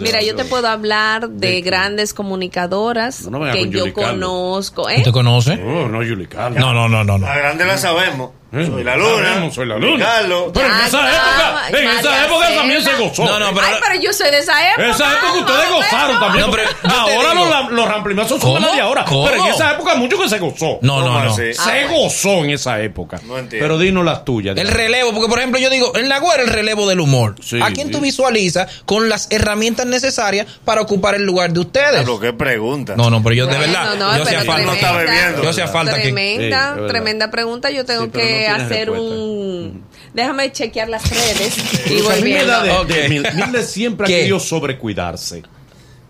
Mira, 0.00 0.22
yo 0.22 0.34
te 0.34 0.44
puedo 0.44 0.68
hablar 0.68 1.28
de, 1.28 1.60
grandes 1.60 2.14
comunicadoras 2.14 3.24
No, 3.24 3.30
no 3.30 3.40
venga 3.40 3.52
que 3.52 3.60
con 3.60 3.70
yo 3.70 3.78
Yuli 3.80 3.92
conozco, 3.92 4.88
¿eh? 4.88 4.96
¿Tú 4.96 5.02
te 5.02 5.12
conoces? 5.12 5.58
Oh, 5.62 5.88
no, 5.88 6.02
Yuli 6.02 6.26
Carlos. 6.26 6.60
No, 6.60 6.72
no, 6.72 6.88
no, 6.88 7.04
no. 7.04 7.18
no. 7.18 7.26
La 7.26 7.36
grande 7.36 7.64
la 7.64 7.78
sabemos. 7.78 8.30
Eh, 8.52 8.64
Soy 8.64 8.84
la 8.84 8.96
luna. 8.96 9.24
sabemos, 9.28 9.54
soy 9.54 9.66
la 9.66 9.76
luna. 9.76 10.06
Carlos. 10.06 10.50
Pero 10.54 10.66
en 10.66 10.72
Ya, 10.78 10.86
esa 10.86 11.00
ya, 11.02 11.08
época, 11.10 11.66
en 11.66 11.72
María 11.84 12.00
esa 12.00 12.24
época 12.26 12.54
también 12.54 12.82
se 12.84 12.94
gozó. 12.94 13.24
No, 13.24 13.38
no, 13.40 13.52
pero- 13.52 13.66
Ay, 13.66 13.74
pero 13.84 14.00
yo 14.00 14.12
soy 14.12 14.30
de 14.30 14.38
esa 14.38 14.70
época. 14.70 14.86
Esa 14.88 15.12
época 15.14 15.32
ustedes 15.40 15.70
gozaron 15.72 16.20
también. 16.20 16.46
No, 16.46 16.52
pero 16.52 16.62
porque 16.70 16.88
yo 16.88 17.04
te 17.04 17.14
ahora 17.16 17.30
digo- 17.32 17.44
los, 17.44 17.54
ram- 17.54 17.68
los 17.70 17.88
ramplimazos 17.88 18.40
son 18.40 18.54
¿Cómo? 18.54 18.72
de 18.74 18.80
ahora. 18.80 19.04
¿Cómo? 19.04 19.24
Pero 19.26 19.44
en 19.46 19.52
esa 19.52 19.72
época 19.72 19.94
mucho 19.96 20.16
que 20.18 20.28
se 20.28 20.38
gozó. 20.38 20.78
No, 20.80 21.00
no, 21.00 21.06
¿Cómo 21.06 21.24
no. 21.24 21.32
así? 21.32 21.52
Se 21.54 21.86
gozó 21.88 22.44
en 22.44 22.50
esa 22.50 22.80
época. 22.80 23.20
No 23.24 23.36
entiendo. 23.36 23.64
Pero 23.64 23.78
dinos 23.78 24.04
las 24.04 24.24
tuyas. 24.24 24.56
El 24.56 24.68
relevo, 24.68 25.12
porque 25.12 25.28
por 25.28 25.38
ejemplo 25.38 25.60
yo 25.60 25.68
digo, 25.68 25.96
en 25.96 26.08
la 26.08 26.20
guerra 26.20 26.42
el 26.42 26.48
relevo 26.48 26.88
del 26.88 27.00
humor. 27.00 27.34
Sí, 27.42 27.58
¿A 27.60 27.72
quién 27.72 27.88
sí. 27.88 27.92
tú 27.94 28.00
visualizas 28.00 28.70
con 28.86 29.08
las 29.08 29.26
herramientas 29.32 29.86
necesarias 29.86 30.46
para 30.64 30.80
ocupar 30.82 31.16
el 31.16 31.24
lugar 31.24 31.52
de 31.52 31.60
ustedes? 31.60 32.06
Lo 32.06 32.20
que 32.20 32.32
pregunta. 32.32 32.94
No, 32.96 33.10
no, 33.10 33.22
pero 33.24 33.34
yo 33.34 33.46
de 33.46 33.56
Bueno, 33.56 33.72
verdad, 33.72 33.94
no, 33.96 34.16
yo 34.16 34.22
hacía 34.22 34.38
pero 34.40 34.52
falta. 34.52 35.42
Yo 35.42 35.50
hacía 35.50 35.66
falta 35.68 35.92
aquí. 35.94 36.02
Tremenda, 36.02 36.38
Sí, 36.38 36.44
es 36.70 36.74
verdad. 36.76 36.86
tremenda 36.88 37.30
pregunta. 37.32 37.70
Yo 37.70 37.84
tengo 37.84 38.04
Sí, 38.04 38.10
pero 38.12 38.24
no 38.24 38.35
que 38.38 38.44
tienes 38.46 38.62
hacer 38.62 38.90
respuesta. 38.90 39.14
un. 39.16 39.84
Déjame 40.14 40.52
chequear 40.52 40.88
las 40.88 41.10
redes 41.10 41.86
y 41.90 42.00
voy 42.00 42.22
viendo. 42.22 42.60
de, 42.62 42.68
de- 42.68 42.74
Ok. 43.04 43.08
Mil- 43.08 43.26
Mildred 43.34 43.64
siempre 43.64 44.04
ha 44.04 44.08
¿Qué? 44.08 44.18
querido 44.20 44.40
sobrecuidarse. 44.40 45.42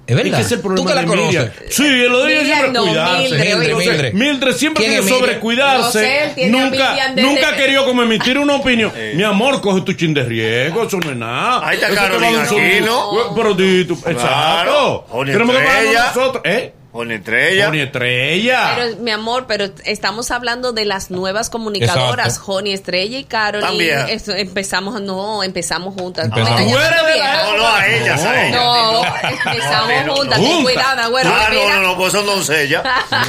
Es 0.09 0.14
verdad. 0.14 0.35
Es 0.35 0.38
que 0.38 0.42
es 0.42 0.52
el 0.52 0.61
problema 0.61 0.83
¿Tú 0.85 0.88
que 0.88 0.95
la 0.95 1.00
de 1.00 1.06
conoces? 1.09 1.50
Sí, 1.75 1.83
lo 2.09 2.23
de 2.23 2.33
ella 2.35 2.45
siempre 2.45 2.71
no, 2.73 2.83
cuidarse. 2.85 3.23
Mildred, 3.28 3.56
Mildred, 3.76 4.12
Mildred. 4.14 4.54
Siempre 4.54 4.85
¿Quién 4.87 5.02
quiere 5.02 5.16
sobrecuidarse. 5.18 5.83
No 5.83 5.90
sé, 5.90 6.25
él 6.26 6.35
tiene 6.37 6.61
a 6.61 6.64
nunca, 6.64 6.97
nunca 7.16 7.49
ha 7.49 7.56
que- 7.56 7.62
querido 7.62 7.85
como 7.85 8.02
emitir 8.04 8.38
una 8.38 8.54
opinión. 8.54 8.92
Mi 9.14 9.25
amor, 9.25 9.61
coge 9.61 9.80
tu 9.80 9.92
chin 9.95 10.14
de 10.14 10.23
riesgo, 10.23 10.85
eso 10.85 10.99
no 11.00 11.11
es 11.11 11.16
nada. 11.16 11.66
Ahí 11.66 11.75
está 11.83 11.88
Carolina. 11.92 12.47
Pero 13.35 13.54
di 13.54 13.85
tú- 13.85 14.00
Claro. 14.00 14.16
exacto. 14.16 15.25
Tenemos 15.25 15.56
que 15.56 15.62
Estrella. 15.64 16.12
nosotros. 16.14 16.42
¿Eh? 16.45 16.73
Con 16.97 17.12
estrella. 17.12 17.67
Pony 17.67 17.81
Estrella. 17.81 18.73
Pero, 18.76 18.97
mi 18.97 19.11
amor, 19.11 19.45
pero 19.47 19.67
estamos 19.85 20.31
hablando 20.31 20.73
de 20.73 20.85
las 20.85 21.11
nuevas 21.11 21.50
comunicadoras, 21.50 22.26
Exacto. 22.29 22.53
Joni 22.53 22.73
Estrella 22.73 23.19
y. 23.19 23.25
Eso, 24.09 24.33
empezamos, 24.33 25.00
no, 25.00 25.43
empezamos 25.43 25.95
juntas. 25.95 26.25
Empezamos. 26.26 26.61
Vieja. 26.62 27.43
No, 27.45 27.57
no, 27.59 27.67
a 27.69 27.87
ellas, 27.87 28.25
a 28.25 28.47
ellas. 28.49 28.57
No, 28.61 28.93
No, 28.93 29.05
empezamos 29.53 30.07
no, 30.07 30.17
juntas. 30.17 30.41
Ten 30.41 30.62
cuidado, 30.62 31.11
güero. 31.11 31.31
Ah, 31.33 31.49
no, 31.53 31.69
no, 31.69 31.83
no, 31.83 31.97
pues 31.97 32.12
son 32.12 32.26
doncellas. 32.26 32.83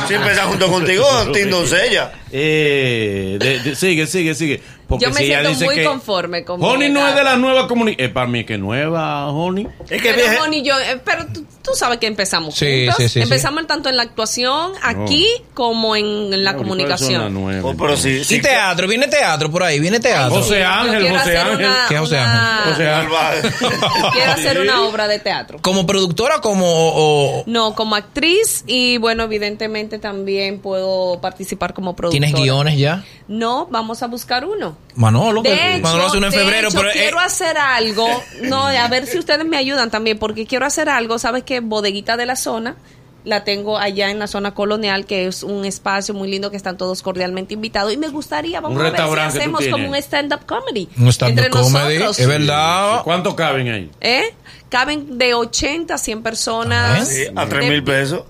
Si 0.07 0.13
empiezan 0.13 0.47
junto 0.49 0.67
contigo, 0.67 1.05
Tim 1.33 1.49
doncella. 1.49 2.11
Eh, 2.31 3.37
de- 3.39 3.59
de- 3.59 3.75
sigue, 3.75 4.07
sigue, 4.07 4.33
sigue. 4.35 4.61
Porque 4.87 5.03
Yo 5.05 5.11
me 5.11 5.17
si 5.19 5.25
siento 5.25 5.49
dice 5.49 5.65
muy 5.65 5.75
que 5.75 5.83
conforme 5.83 6.45
con 6.45 6.61
mi 6.61 6.65
Honey 6.65 6.89
no 6.89 7.01
edad. 7.01 7.09
es 7.09 7.15
de 7.17 7.23
la 7.25 7.35
nueva 7.35 7.67
comunidad. 7.67 7.99
Eh, 7.99 8.07
para 8.07 8.25
mí 8.27 8.45
que 8.45 8.57
nueva, 8.57 9.27
Honey. 9.31 9.67
Es 9.89 10.01
que 10.01 10.13
Pero, 10.13 10.39
Moni, 10.39 10.63
yo, 10.63 10.79
eh, 10.79 11.01
pero 11.03 11.25
tú, 11.33 11.45
tú 11.61 11.71
sabes 11.75 11.97
que 11.99 12.07
empezamos 12.07 12.55
Sí, 12.55 12.85
juntos. 12.85 12.95
sí, 12.95 13.03
sí, 13.03 13.09
sí. 13.15 13.19
empezamos 13.21 13.67
tanto 13.67 13.89
en 13.89 13.97
la 13.97 14.03
actuación 14.03 14.71
aquí 14.81 15.27
como 15.53 15.95
en, 15.97 16.05
en 16.33 16.43
la 16.45 16.53
No, 16.53 16.59
comunicación. 16.59 17.09
¿cuáles 17.21 17.33
son 17.33 17.33
las 17.33 17.43
nueve? 17.43 17.61
Oh, 17.65 17.75
pero 17.77 17.97
sí. 17.97 18.21
Y 18.29 18.39
teatro, 18.41 18.87
viene 18.87 19.07
teatro 19.07 19.51
por 19.51 19.63
ahí, 19.63 19.77
viene 19.81 19.99
teatro. 19.99 20.37
José 20.37 20.63
Ángel, 20.63 21.09
José 21.09 21.37
Ángel. 21.37 21.65
una- 21.67 21.85
¿Qué 21.89 21.97
José 21.97 22.15
una- 22.15 22.65
Ángel? 22.65 23.09
José. 23.09 23.55
Quiero 24.13 24.31
hacer 24.31 24.59
una 24.61 24.81
obra 24.83 25.07
de 25.09 25.19
teatro. 25.19 25.59
¿Como 25.61 25.85
productora 25.85 26.39
como 26.39 26.65
o, 26.65 27.39
o- 27.39 27.43
No, 27.45 27.75
como 27.75 27.95
actriz 27.95 28.63
y 28.67 28.97
bueno, 28.99 29.23
evidentemente 29.23 29.99
también 29.99 30.59
puedo 30.59 31.19
participar 31.19 31.73
como 31.73 31.95
productora. 31.95 32.25
tienes 32.25 32.41
guiones 32.41 32.77
ya? 32.77 33.03
No, 33.27 33.67
vamos 33.69 34.01
a 34.03 34.07
buscar 34.07 34.45
uno. 34.45 34.76
Manolo, 34.95 35.41
De 35.43 35.49
que- 35.51 35.73
hecho, 35.75 35.83
Manolo 35.83 36.07
hace 36.07 36.17
uno 36.17 36.27
en 36.27 36.31
de 36.31 36.37
febrero, 36.39 36.67
hecho, 36.69 36.77
pero 36.77 36.89
eh, 36.89 36.93
quiero 36.93 37.19
hacer 37.19 37.57
algo. 37.57 38.07
No, 38.43 38.65
a 38.67 38.87
ver 38.87 39.05
si 39.05 39.19
ustedes 39.19 39.45
me 39.45 39.57
ayudan 39.57 39.91
también, 39.91 40.17
porque 40.17 40.45
quiero 40.47 40.65
hacer 40.65 40.89
algo. 40.89 41.19
¿Sabes 41.19 41.43
qué? 41.43 41.59
Bodeguita 41.59 42.17
de 42.17 42.25
la 42.25 42.35
zona. 42.35 42.75
La 43.23 43.43
tengo 43.43 43.77
allá 43.77 44.09
en 44.09 44.19
la 44.19 44.27
zona 44.27 44.53
colonial, 44.53 45.05
que 45.05 45.27
es 45.27 45.43
un 45.43 45.65
espacio 45.65 46.13
muy 46.13 46.29
lindo 46.29 46.49
que 46.49 46.55
están 46.55 46.77
todos 46.77 47.01
cordialmente 47.01 47.55
invitados. 47.55 47.91
Y 47.91 47.97
me 47.97 48.07
gustaría, 48.07 48.61
vamos 48.61 48.77
Un 48.79 48.85
a 48.85 48.89
ver 48.89 49.01
si 49.01 49.05
que 49.13 49.21
hacemos 49.21 49.67
como 49.67 49.89
un 49.89 49.95
stand-up 49.95 50.45
comedy. 50.45 50.87
un 50.97 51.09
stand-up 51.09 51.49
comedy, 51.49 51.95
nosotros. 51.97 52.19
es 52.19 52.27
verdad. 52.27 53.01
¿Cuántos 53.03 53.33
caben 53.35 53.67
ahí? 53.69 53.91
¿Eh? 53.99 54.33
Caben 54.69 55.17
de 55.17 55.33
80 55.33 55.93
a 55.93 55.97
100 55.97 56.23
personas. 56.23 57.07
Sí, 57.07 57.23
a 57.35 57.45
tres 57.45 57.61
De- 57.65 57.69
mil 57.69 57.83
pesos. 57.83 58.23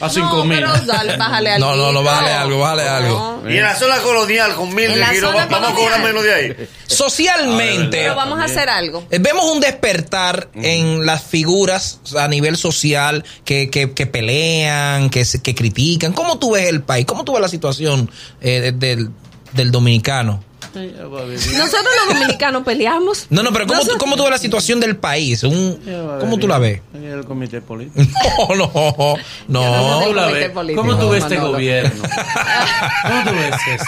A 0.00 0.08
cinco 0.08 0.36
no, 0.38 0.44
mil. 0.44 0.58
pero 0.58 0.72
dale, 0.86 1.16
bájale 1.16 1.50
algo. 1.52 1.66
No, 1.68 1.76
no, 1.76 1.92
no, 1.92 2.02
bájale 2.02 2.32
algo, 2.32 2.58
bájale 2.58 2.82
algo. 2.88 3.42
Y 3.48 3.56
en 3.56 3.62
la 3.62 3.74
zona 3.76 3.98
colonial 3.98 4.54
con 4.56 4.74
mil 4.74 4.88
de 4.92 5.20
zona 5.20 5.46
vamos 5.46 5.70
a 5.70 5.74
cobrar 5.74 6.02
menos 6.02 6.22
de 6.24 6.34
ahí. 6.34 6.68
Socialmente, 6.86 7.98
Pero 7.98 8.14
vamos 8.16 8.40
a 8.40 8.44
hacer 8.44 8.68
algo. 8.68 9.04
eh, 9.10 9.18
vemos 9.20 9.44
un 9.46 9.60
despertar 9.60 10.48
en 10.54 11.06
las 11.06 11.22
figuras 11.22 12.00
a 12.18 12.26
nivel 12.28 12.56
social 12.56 13.24
que, 13.44 13.70
que, 13.70 13.92
que 13.92 14.06
pelean, 14.06 15.08
que, 15.10 15.24
se- 15.24 15.40
que 15.40 15.54
critican. 15.54 16.12
¿Cómo 16.12 16.38
tú 16.38 16.52
ves 16.52 16.68
el 16.68 16.82
país? 16.82 17.06
¿Cómo 17.06 17.24
tú 17.24 17.32
ves 17.32 17.40
la 17.42 17.48
situación 17.48 18.10
eh, 18.40 18.72
del, 18.74 19.10
del 19.52 19.70
dominicano? 19.70 20.42
Nosotros 20.74 21.84
los 22.06 22.14
dominicanos 22.14 22.62
peleamos. 22.64 23.26
No, 23.30 23.42
no, 23.42 23.52
pero 23.52 23.66
¿cómo, 23.66 23.80
tú, 23.80 23.86
Nosotros- 23.86 23.98
cómo 23.98 24.16
tú 24.16 24.22
ves 24.22 24.30
la 24.32 24.38
situación 24.38 24.80
del 24.80 24.96
país? 24.96 25.42
Un- 25.44 25.78
¿Cómo 26.20 26.38
tú 26.38 26.46
la 26.48 26.58
ves? 26.58 26.80
En 26.94 27.04
el 27.04 27.24
comité 27.24 27.60
político. 27.60 28.06
No, 28.50 28.54
no, 28.56 28.70
no 28.74 29.16
no. 29.48 29.60
¿Cómo 30.00 30.04
tú 30.06 30.14
la 30.14 30.26
ves? 30.26 30.50
político, 30.50 30.82
¿Cómo 30.82 30.98
tú 30.98 31.10
ves 31.10 31.22
este 31.22 31.36
gobierno? 31.38 32.02
¿Cómo 32.02 33.22
tú 33.24 33.30
ves 33.36 33.54
esto? 33.72 33.84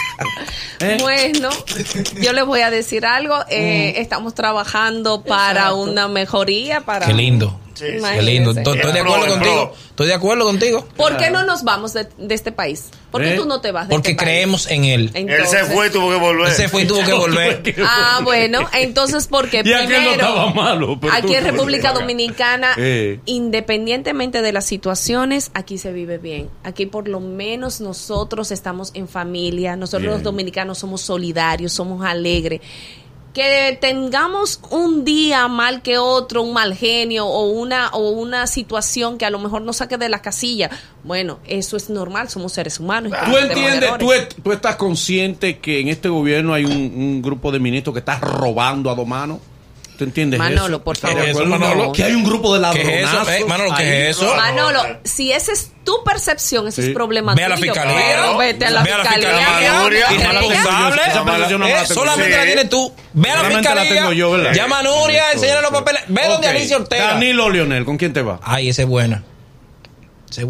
¿Eh? 0.85 0.97
Bueno, 1.01 1.49
yo 2.21 2.31
les 2.33 2.45
voy 2.45 2.61
a 2.61 2.69
decir 2.71 3.05
algo. 3.05 3.35
eh, 3.49 3.95
Estamos 3.97 4.33
trabajando 4.33 5.23
para 5.23 5.73
una 5.73 6.07
mejoría. 6.07 6.81
Para 6.81 7.05
Qué 7.05 7.13
lindo. 7.13 7.59
Qué 7.79 8.21
lindo. 8.21 8.51
Estoy 8.51 8.77
estoy 8.77 8.91
de 8.93 8.99
acuerdo 8.99 9.25
pro, 9.25 9.33
contigo. 9.35 9.73
Estoy 9.89 10.07
de 10.07 10.13
acuerdo 10.13 10.45
contigo. 10.45 10.87
¿Por 10.95 11.17
qué 11.17 11.29
no 11.29 11.43
nos 11.43 11.63
vamos 11.63 11.93
de, 11.93 12.07
de 12.17 12.35
este 12.35 12.51
país? 12.51 12.89
¿Por 13.11 13.21
qué 13.21 13.33
¿Eh? 13.33 13.37
tú 13.37 13.45
no 13.45 13.59
te 13.61 13.71
vas 13.71 13.87
de 13.87 13.93
Porque 13.95 14.11
este 14.11 14.23
país? 14.23 14.31
creemos 14.35 14.67
en 14.69 14.83
él. 14.85 15.11
Él 15.13 15.47
se 15.47 15.65
fue 15.65 15.87
y 15.87 15.89
tuvo 15.89 16.09
que 16.11 16.17
volver. 16.17 16.47
Él 16.49 16.53
se 16.53 16.69
fue 16.69 16.83
y 16.83 16.85
tuvo 16.85 17.03
que 17.03 17.13
volver. 17.13 17.63
Ah, 17.85 18.21
bueno, 18.23 18.67
entonces 18.73 19.27
porque 19.27 19.57
no 19.63 19.77
primero, 19.77 20.11
estaba 20.11 20.49
malo, 20.53 20.97
pero 20.99 21.13
aquí 21.13 21.33
en 21.35 21.43
República. 21.45 21.93
Dominicana, 21.93 22.73
Eh. 22.77 23.19
independientemente 23.25 24.41
de 24.41 24.51
las 24.51 24.65
situaciones, 24.65 25.51
aquí 25.53 25.77
se 25.77 25.91
vive 25.91 26.17
bien. 26.17 26.49
Aquí 26.63 26.85
por 26.85 27.07
lo 27.07 27.19
menos 27.19 27.81
nosotros 27.81 28.51
estamos 28.51 28.91
en 28.93 29.07
familia, 29.07 29.75
nosotros 29.75 30.01
Bien. 30.03 30.13
los 30.13 30.23
dominicanos 30.23 30.77
somos 30.79 31.01
solidarios, 31.01 31.73
somos 31.73 32.05
alegres. 32.05 32.61
Que 33.33 33.77
tengamos 33.79 34.59
un 34.71 35.05
día 35.05 35.47
mal 35.47 35.81
que 35.81 35.97
otro, 35.97 36.41
un 36.41 36.53
mal 36.53 36.75
genio 36.75 37.27
o 37.27 37.49
una 37.49 37.89
o 37.89 38.09
una 38.09 38.47
situación 38.47 39.17
que 39.17 39.25
a 39.25 39.29
lo 39.29 39.39
mejor 39.39 39.61
nos 39.61 39.77
saque 39.77 39.97
de 39.97 40.09
la 40.09 40.21
casilla. 40.21 40.69
Bueno, 41.03 41.39
eso 41.45 41.77
es 41.77 41.89
normal, 41.89 42.29
somos 42.29 42.53
seres 42.53 42.79
humanos. 42.79 43.13
¿Tú 43.25 43.37
entiendes? 43.37 43.91
tú 44.43 44.51
estás 44.51 44.75
consciente 44.77 45.59
que 45.59 45.79
en 45.79 45.89
este 45.89 46.09
gobierno 46.09 46.53
hay 46.53 46.65
un, 46.65 46.71
un 46.73 47.21
grupo 47.21 47.51
de 47.51 47.59
ministros 47.59 47.93
que 47.93 47.99
está 47.99 48.19
robando 48.19 48.89
a 48.89 48.95
dos 48.95 49.07
manos? 49.07 49.39
¿Tú 49.99 50.05
entiendes 50.05 50.39
Manolo, 50.39 50.77
eso? 50.77 50.83
por 50.85 50.95
¿Estás 50.95 51.11
favor. 51.11 51.25
¿Qué 51.25 51.31
es 51.31 51.37
eso, 51.37 51.45
Manolo? 51.45 51.91
Que 51.91 52.03
hay 52.05 52.13
un 52.13 52.23
grupo 52.23 52.57
de 52.57 52.71
¿Qué 52.71 52.81
es 52.81 52.87
eso? 52.87 53.05
ladronazos. 53.05 53.33
Eh, 53.35 53.45
Manolo, 53.47 53.75
¿qué 53.75 54.09
es 54.09 54.15
eso? 54.17 54.35
Manolo, 54.35 54.81
si 55.03 55.31
esa 55.33 55.51
es 55.51 55.71
tu 55.83 56.03
percepción, 56.05 56.67
ese 56.69 56.81
Sí. 56.83 56.87
es 56.87 56.93
problema 56.95 57.35
Ve 57.35 57.43
a 57.43 57.49
la 57.49 57.57
fiscalía. 57.57 57.95
pero 57.97 58.37
vete 58.37 58.65
a 58.65 58.69
la 58.71 58.81
Ve 58.83 58.93
a 58.93 58.97
la 58.97 59.03
fiscalía. 59.03 59.29
fiscalía. 59.29 60.09
Responsable. 60.09 61.01
yo, 61.03 61.11
esa 61.11 61.25
percepción 61.25 61.59
no 61.59 61.65
me 61.65 61.71
la 61.73 61.81
Eh, 61.81 61.83
tengo. 61.85 61.93
solamente 62.01 62.31
Sí. 62.31 62.37
la 62.39 62.45
tienes 62.45 62.69
tú. 62.69 62.93
Ve 63.13 63.29
a 63.29 63.33
la 63.33 63.37
Solamente 63.41 63.69
la 63.69 63.75
fiscalía. 63.81 64.01
tengo 64.01 64.13
yo, 64.13 64.31
¿verdad? 64.31 64.53
Llama 64.53 64.79
a 64.79 64.83
Nuria, 64.83 65.23
enséñale 65.33 65.61
los 65.61 65.71
papeles. 65.71 66.01
Ve 66.07 66.21
donde. 66.29 66.47
Alicia 66.47 66.77
Ortega. 66.77 67.05
Danilo 67.13 67.49
Leonel, 67.49 67.83
¿con 67.85 67.97
quién 67.97 68.13
te 68.13 68.21
va? 68.21 68.39
Ay, 68.41 68.69
esa 68.69 68.83
es 68.83 68.87
buena. 68.87 69.23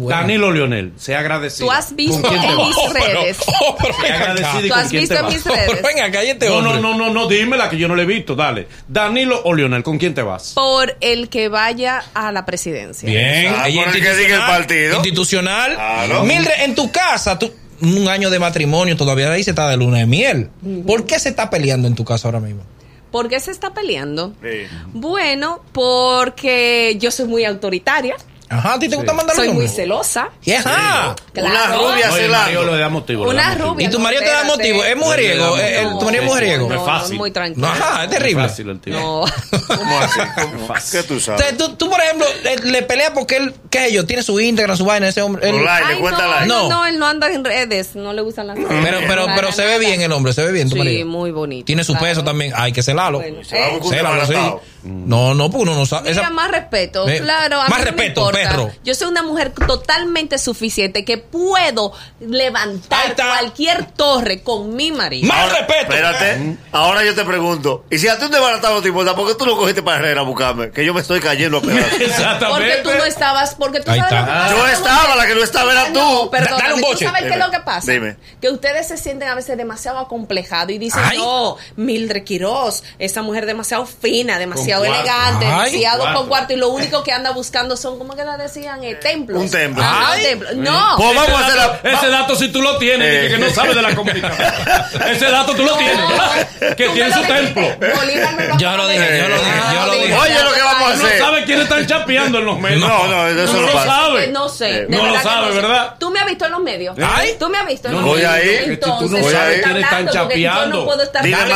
Danilo 0.08 0.48
o 0.48 0.50
Leonel, 0.50 0.92
sea 0.96 1.20
agradecido. 1.20 1.66
Tú 1.66 1.72
has 1.72 1.94
visto 1.94 2.20
¿Con 2.28 2.30
quién 2.30 2.40
te 2.42 2.48
en 2.48 2.56
mis 2.56 2.76
Oh, 2.76 2.90
pero- 2.92 3.20
redes. 3.22 3.38
oh, 3.60 3.76
Tú 3.76 4.74
has 4.74 4.90
visto 4.92 5.14
en 5.18 5.26
mis 5.26 5.46
Oh, 5.46 5.50
redes. 5.54 5.82
Venga, 5.82 6.10
cállate, 6.10 6.48
No, 6.48 6.60
no, 6.62 6.78
no, 6.80 6.96
no, 6.96 7.10
no, 7.12 7.26
dímela 7.28 7.68
que 7.70 7.78
yo 7.78 7.88
no 7.88 7.96
le 7.96 8.02
he 8.02 8.06
visto, 8.06 8.34
dale. 8.34 8.68
Danilo 8.88 9.40
o 9.44 9.54
Leonel, 9.54 9.82
¿con 9.82 9.98
quién 9.98 10.14
te 10.14 10.22
vas? 10.22 10.52
Por 10.54 10.96
el 11.00 11.28
que 11.28 11.48
vaya 11.48 12.02
a 12.14 12.30
la 12.32 12.44
presidencia. 12.46 13.08
Bien. 13.08 13.54
Ah, 13.56 13.64
por 13.74 13.94
el 13.96 14.02
que 14.02 14.14
diga 14.14 14.36
el 14.36 14.40
partido. 14.46 14.96
Institucional. 14.96 15.74
Claro. 15.74 16.24
Mildred, 16.24 16.62
en 16.64 16.74
tu 16.74 16.90
casa, 16.92 17.38
tú, 17.38 17.52
un 17.82 18.08
año 18.08 18.28
de 18.30 18.38
matrimonio, 18.38 18.96
todavía 18.96 19.32
ahí 19.32 19.42
se 19.42 19.50
está 19.50 19.68
de 19.68 19.76
luna 19.76 19.98
de 19.98 20.06
miel. 20.06 20.50
¿Por 20.86 21.06
qué 21.06 21.18
se 21.18 21.30
está 21.30 21.48
peleando 21.50 21.88
en 21.88 21.94
tu 21.94 22.04
casa 22.04 22.28
ahora 22.28 22.40
mismo? 22.40 22.62
¿Por 23.10 23.28
qué 23.28 23.40
se 23.40 23.50
está 23.50 23.74
peleando? 23.74 24.34
Sí. 24.42 24.66
Bueno, 24.92 25.62
porque 25.72 26.96
yo 27.00 27.10
soy 27.10 27.26
muy 27.26 27.44
autoritaria, 27.44 28.14
Ajá, 28.52 28.74
¿a 28.74 28.78
ti 28.80 28.88
te 28.88 28.96
gusta 28.96 29.12
mandar 29.12 29.36
soy 29.36 29.48
muy 29.50 29.68
celosa. 29.68 30.28
Y 30.44 30.52
ajá. 30.52 31.14
Una 31.36 31.66
rubia 31.68 32.10
Oye, 32.12 32.22
celando. 32.24 32.36
Mario 32.38 32.64
le 32.72 32.78
da 32.78 32.88
motivo. 32.88 33.24
le 33.32 33.38
da 33.38 33.42
Una 33.42 33.48
motivo. 33.50 33.68
rubia. 33.74 33.86
¿Y 33.86 33.90
tu 33.90 33.98
no, 33.98 34.04
marido 34.04 34.22
te 34.22 34.28
da 34.28 34.40
espérate. 34.40 34.56
motivo? 34.58 34.84
¿Es 34.84 34.96
mujeriego? 34.96 35.46
No, 35.46 35.56
¿Eh, 35.58 35.86
¿Tu 36.00 36.04
marido 36.04 36.22
es 36.24 36.28
mujeriego? 36.28 36.68
no, 36.68 36.74
No, 36.74 36.80
es 36.80 36.86
fácil. 36.86 37.16
muy 37.16 37.30
tranquilo. 37.30 37.66
Ajá, 37.68 38.04
es 38.04 38.10
terrible. 38.10 38.44
Es 38.44 38.50
fácil 38.50 38.68
el 38.70 38.80
tío. 38.80 38.94
No. 38.94 39.24
¿Cómo 39.68 39.98
así? 40.00 40.20
¿Cómo? 40.34 40.74
¿Qué 40.90 41.02
tú 41.04 41.20
sabes? 41.20 41.40
Entonces, 41.48 41.56
tú, 41.58 41.76
tú, 41.76 41.90
por 41.90 42.00
ejemplo, 42.00 42.26
le, 42.42 42.56
le 42.56 42.82
peleas 42.82 43.12
porque 43.14 43.36
él, 43.36 43.54
qué 43.70 43.78
sé 43.86 43.92
yo, 43.92 44.04
tiene 44.04 44.24
su 44.24 44.40
Instagram, 44.40 44.76
su 44.76 44.84
vaina, 44.84 45.06
ese 45.08 45.22
hombre. 45.22 45.48
él- 45.48 45.64
Ay, 45.68 45.94
le 45.94 46.00
cuenta 46.00 46.22
no, 46.24 46.30
like. 46.32 46.46
No. 46.48 46.62
no, 46.62 46.68
no, 46.70 46.86
él 46.86 46.98
no 46.98 47.06
anda 47.06 47.30
en 47.32 47.44
redes, 47.44 47.94
no 47.94 48.12
le 48.12 48.22
gustan 48.22 48.48
las 48.48 48.56
redes. 48.56 48.68
pero, 48.82 48.98
pero, 49.06 49.24
Para 49.26 49.36
pero 49.36 49.52
se 49.52 49.62
ve 49.62 49.68
nada. 49.74 49.78
bien 49.78 50.02
el 50.02 50.10
hombre, 50.10 50.32
se 50.32 50.42
ve 50.42 50.50
bien 50.50 50.68
tu 50.68 50.74
Sí, 50.74 50.78
marido. 50.78 51.06
muy 51.06 51.30
bonito. 51.30 51.66
Tiene 51.66 51.84
su 51.84 51.92
claro. 51.92 52.06
peso 52.06 52.24
también, 52.24 52.52
hay 52.56 52.72
que 52.72 52.82
celarlo. 52.82 53.18
Bueno, 53.20 53.44
Se 53.44 53.56
va 53.56 53.66
a 53.66 53.68
eh, 53.68 53.78
buscar 53.78 53.86
un 53.86 53.94
Célalo, 53.96 54.20
sí. 54.26 54.32
desbaratado. 54.32 54.62
No, 54.82 55.34
no, 55.34 55.50
pues 55.50 55.62
uno 55.62 55.74
no 55.74 55.84
sabe. 55.86 56.08
Mira, 56.10 56.22
esa- 56.22 56.30
más 56.30 56.50
respeto, 56.50 57.04
claro. 57.04 57.60
A 57.60 57.68
más 57.68 57.78
mí 57.80 57.84
no 57.84 57.84
me 57.84 57.84
respeto, 57.84 58.20
importa. 58.22 58.39
Perro. 58.48 58.70
Yo 58.84 58.94
soy 58.94 59.08
una 59.08 59.22
mujer 59.22 59.52
totalmente 59.52 60.38
suficiente 60.38 61.04
que 61.04 61.18
puedo 61.18 61.92
levantar 62.20 63.14
cualquier 63.16 63.86
torre 63.92 64.42
con 64.42 64.74
mi 64.74 64.92
marido. 64.92 65.28
Más 65.28 65.38
Ahora, 65.40 65.54
respeto. 65.58 65.80
Espérate, 65.92 66.56
ahora 66.72 67.04
yo 67.04 67.14
te 67.14 67.24
pregunto. 67.24 67.84
Y 67.90 67.98
si 67.98 68.08
a 68.08 68.18
ti 68.18 68.24
un 68.24 68.30
desbaratado 68.30 68.80
te 68.82 68.88
importa, 68.88 69.14
¿por 69.14 69.26
qué 69.28 69.34
tú 69.34 69.46
no 69.46 69.56
cogiste 69.56 69.82
para 69.82 69.98
Herrera 69.98 70.20
a 70.20 70.24
buscarme? 70.24 70.70
Que 70.70 70.84
yo 70.84 70.94
me 70.94 71.00
estoy 71.00 71.20
cayendo 71.20 71.58
a 71.58 71.62
pedazos. 71.62 71.90
Porque 71.90 72.04
Exactamente. 72.04 72.76
tú 72.82 72.90
no 72.96 73.04
estabas, 73.04 73.54
porque 73.56 73.80
tú 73.80 73.90
Ahí 73.90 74.00
sabes 74.00 74.12
está. 74.12 74.20
lo 74.20 74.26
que 74.26 74.32
pasa 74.32 74.54
Yo 74.56 74.68
estaba, 74.68 75.16
la 75.16 75.26
que 75.26 75.34
no 75.34 75.42
estaba 75.42 75.72
era 75.72 75.86
tú. 75.92 75.98
No, 75.98 76.30
perdóname, 76.30 76.62
dale 76.62 76.74
un 76.74 76.80
¿tú 76.80 76.86
sabes 76.98 77.22
qué 77.22 77.28
es 77.28 77.34
Dime, 77.34 77.44
lo 77.44 77.50
que 77.50 77.60
pasa? 77.60 77.92
dime. 77.92 78.16
Que 78.40 78.50
ustedes 78.50 78.88
se 78.88 78.96
sienten 78.96 79.28
a 79.28 79.34
veces 79.34 79.56
demasiado 79.56 79.98
acomplejados 79.98 80.70
y 80.72 80.78
dicen, 80.78 81.02
Ay. 81.04 81.18
no, 81.18 81.56
Mildred 81.76 82.24
Quiroz, 82.24 82.82
esa 82.98 83.22
mujer 83.22 83.46
demasiado 83.46 83.86
fina, 83.86 84.38
demasiado 84.38 84.84
Con 84.84 84.92
cuarto. 84.92 85.10
elegante, 85.10 85.46
Ay. 85.46 85.72
demasiado 85.72 86.00
Cuarto. 86.02 86.18
con 86.20 86.28
cuarto 86.28 86.52
y 86.52 86.56
lo 86.56 86.68
único 86.70 87.02
que 87.02 87.12
anda 87.12 87.30
buscando 87.32 87.76
son, 87.76 87.98
¿cómo 87.98 88.14
que 88.14 88.24
decían? 88.38 88.82
Eh, 88.84 88.94
templos. 88.96 89.40
Un 89.42 89.50
templo. 89.50 89.82
Ah, 89.84 90.10
Ay. 90.12 90.22
templos. 90.24 90.54
No. 90.56 90.94
Pues 90.96 91.14
vamos 91.14 91.28
a 91.28 91.34
Ese 91.34 91.42
hacer 91.44 91.56
dato, 91.56 91.78
la. 91.82 91.92
ese 91.92 92.08
dato 92.08 92.36
si 92.36 92.48
tú 92.48 92.62
lo 92.62 92.78
tienes, 92.78 93.08
Eh. 93.08 93.20
que, 93.28 93.34
que 93.34 93.38
no 93.38 93.50
sabes 93.50 93.74
de 93.76 93.82
la 93.82 93.94
comunicación. 93.94 94.48
ese 95.10 95.24
dato 95.30 95.54
tú 95.54 95.64
lo 95.64 95.76
tienes. 95.76 95.96
Que 96.76 96.88
tiene 96.90 97.12
su 97.12 97.20
lo 97.20 97.26
templo. 97.26 97.62
lo 97.62 98.58
Yo 98.58 98.76
lo 98.76 98.88
dije, 98.88 99.18
yo 99.18 99.28
lo 99.28 99.36
dije, 99.38 99.52
yo 99.74 99.86
lo 99.86 99.92
dije. 99.94 100.14
Oye, 100.14 100.44
lo 100.44 100.52
que 100.52 100.60
vamos 100.62 100.90
a 100.92 100.96
No 100.96 101.04
hacer. 101.06 101.18
sabe 101.18 101.44
quiénes 101.44 101.64
están 101.64 101.86
chapeando 101.86 102.38
en 102.38 102.44
los 102.46 102.58
medios. 102.60 102.80
No, 102.80 103.06
no, 103.06 103.28
eso 103.28 103.52
no 103.54 103.60
no 103.60 103.66
lo 103.66 103.72
pasa. 103.72 103.86
sabe. 103.86 104.24
Eh, 104.24 104.28
No 104.28 104.48
sé. 104.48 104.70
Eh, 104.70 104.86
de 104.86 104.96
no 104.96 105.06
lo 105.06 105.20
sabe, 105.20 105.48
sé. 105.48 105.54
¿verdad? 105.60 105.94
Tú 105.98 106.10
me 106.10 106.20
has 106.20 106.26
visto 106.26 106.44
en 106.46 106.52
los 106.52 106.60
medios. 106.60 106.96
Ay. 107.02 107.36
Tú 107.38 107.48
me 107.48 107.58
has 107.58 107.66
visto 107.66 107.88
en 107.88 107.94
los 107.94 108.02
Voy 108.04 108.16
medios. 108.22 108.32
ahí. 108.32 108.56
Entonces, 108.66 109.08
Tú 109.10 109.16
no 109.16 109.30
sabes 109.30 109.56
está 109.56 109.68
quiénes 109.68 109.84
están 109.84 110.08
chapeando. 110.08 110.78
no 110.80 110.84
puedo 110.84 111.02
estar 111.02 111.22
Dile 111.24 111.36
más, 111.36 111.46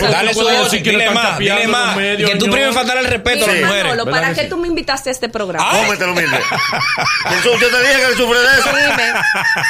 cosa. 0.00 0.10
Dale 0.10 0.26
No 0.28 0.34
su 0.34 0.40
voz, 0.40 0.52
no 0.52 0.66
están 0.66 1.14
más, 1.14 1.38
dile 1.38 1.62
los 1.62 1.72
más. 1.72 1.96
medios, 1.96 2.30
Que 2.30 2.36
tú 2.36 2.46
yo. 2.46 2.52
primero 2.52 2.72
faltar 2.72 2.96
el 2.98 3.04
respeto 3.06 3.44
a 3.44 3.48
las 3.48 3.56
mujeres. 3.56 3.84
Manolo, 3.84 4.04
¿Verdad 4.04 4.20
¿para 4.20 4.34
qué 4.34 4.44
tú 4.44 4.56
me 4.56 4.68
invitaste 4.68 5.08
a 5.10 5.12
este 5.12 5.28
programa? 5.28 5.70
Cómetelo, 5.70 6.14
Su- 6.26 7.50
Yo 7.50 7.68
te 7.70 7.80
dije 7.80 7.96
que 7.96 8.06
él 8.06 8.16
sufre 8.16 8.38
de 8.38 8.58
eso. 8.58 8.70
Dime. 8.70 9.08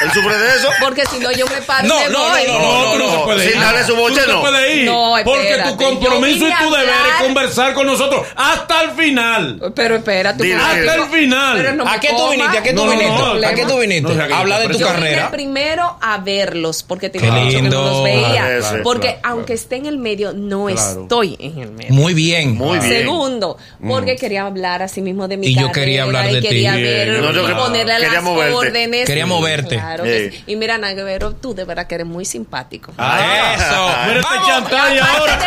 Él 0.03 0.11
sufre 0.13 0.37
de 0.37 0.55
eso. 0.55 0.69
Porque 0.79 1.05
si 1.05 1.19
no, 1.19 1.31
yo 1.31 1.45
me 1.47 1.61
paro 1.61 1.87
No, 1.87 2.09
no, 2.09 2.29
no, 2.29 2.97
No, 2.97 3.25
no, 3.27 3.35
te 3.35 3.41
sin 3.43 3.51
ir. 3.57 3.59
darle 3.61 3.83
su 3.85 3.95
boche, 3.95 4.21
no 4.27 4.33
no. 4.33 4.41
te 4.41 4.49
puedes 4.49 4.75
ir. 4.77 4.85
No, 4.85 5.13
porque 5.23 5.57
tu 5.67 5.77
compromiso 5.77 6.47
y 6.47 6.53
tu 6.53 6.71
deber 6.71 6.89
es 6.89 7.25
conversar 7.25 7.73
con 7.73 7.85
nosotros 7.87 8.25
hasta 8.35 8.81
el 8.81 8.91
final. 8.91 9.71
Pero 9.75 9.95
espérate. 9.95 10.53
Hasta 10.53 10.95
el 10.95 11.03
final. 11.09 11.81
¿A 11.87 11.99
qué 11.99 12.09
tú 12.09 12.29
viniste? 12.29 12.57
¿A 12.57 12.63
qué 12.63 12.69
tú 12.71 12.75
No, 12.75 12.85
no, 12.85 12.91
viniste? 12.91 13.17
no, 13.17 13.47
¿A 13.47 13.53
qué 13.53 13.65
tú 13.65 13.77
viniste? 13.79 14.33
Habla 14.33 14.59
de 14.59 14.67
tu 14.67 14.73
te 14.73 14.79
Yo 14.79 14.87
carrera. 14.87 15.15
vine 15.17 15.29
primero 15.29 15.97
a 16.01 16.17
verlos 16.17 16.83
porque 16.83 17.09
tenía 17.09 17.31
mucho 17.31 17.57
que 17.57 17.61
no 17.69 17.81
los 17.85 18.03
veía. 18.03 18.57
Ese, 18.57 18.77
porque 18.79 19.07
claro, 19.07 19.19
aunque 19.23 19.45
claro. 19.53 19.61
esté 19.61 19.75
en 19.77 19.85
el 19.85 19.97
medio, 19.97 20.33
no 20.33 20.65
Claro. 20.65 21.01
estoy 21.03 21.35
en 21.39 21.59
el 21.59 21.71
medio. 21.71 21.93
Muy 21.93 22.13
bien. 22.13 22.55
Muy 22.55 22.79
bien. 22.79 22.91
Segundo, 23.01 23.57
porque 23.87 24.15
quería 24.15 24.43
hablar 24.45 24.81
así 24.81 25.01
mismo 25.01 25.27
de 25.27 25.37
mi 25.37 25.47
Y 25.47 25.55
yo 25.55 25.67
carrera 25.67 25.73
quería 25.73 26.03
hablar 26.03 26.30
de 26.33 26.37
y 26.37 26.41
ti. 26.41 26.47
quería 26.47 26.75
Bien, 26.75 27.09
ver, 27.09 27.21
no, 27.21 27.31
yo 27.31 27.57
ponerle 27.57 27.93
quería 27.95 28.11
las 28.13 28.23
moverte. 28.23 28.55
órdenes. 28.55 29.05
Quería 29.07 29.25
moverte. 29.25 29.75
Claro 29.77 30.03
que 30.03 30.29
Sí. 30.31 30.43
Y 30.47 30.55
mira, 30.55 30.77
Naguero, 30.77 31.33
tú 31.35 31.53
de 31.55 31.63
verdad 31.65 31.87
que 31.87 31.95
eres 31.95 32.07
muy 32.07 32.25
simpático. 32.25 32.93
Ah, 32.97 33.55
Eso. 33.55 33.89
Mira 34.07 34.19
este 34.21 34.51
chantaje 34.51 34.99
ahora. 34.99 35.37
de. 35.37 35.45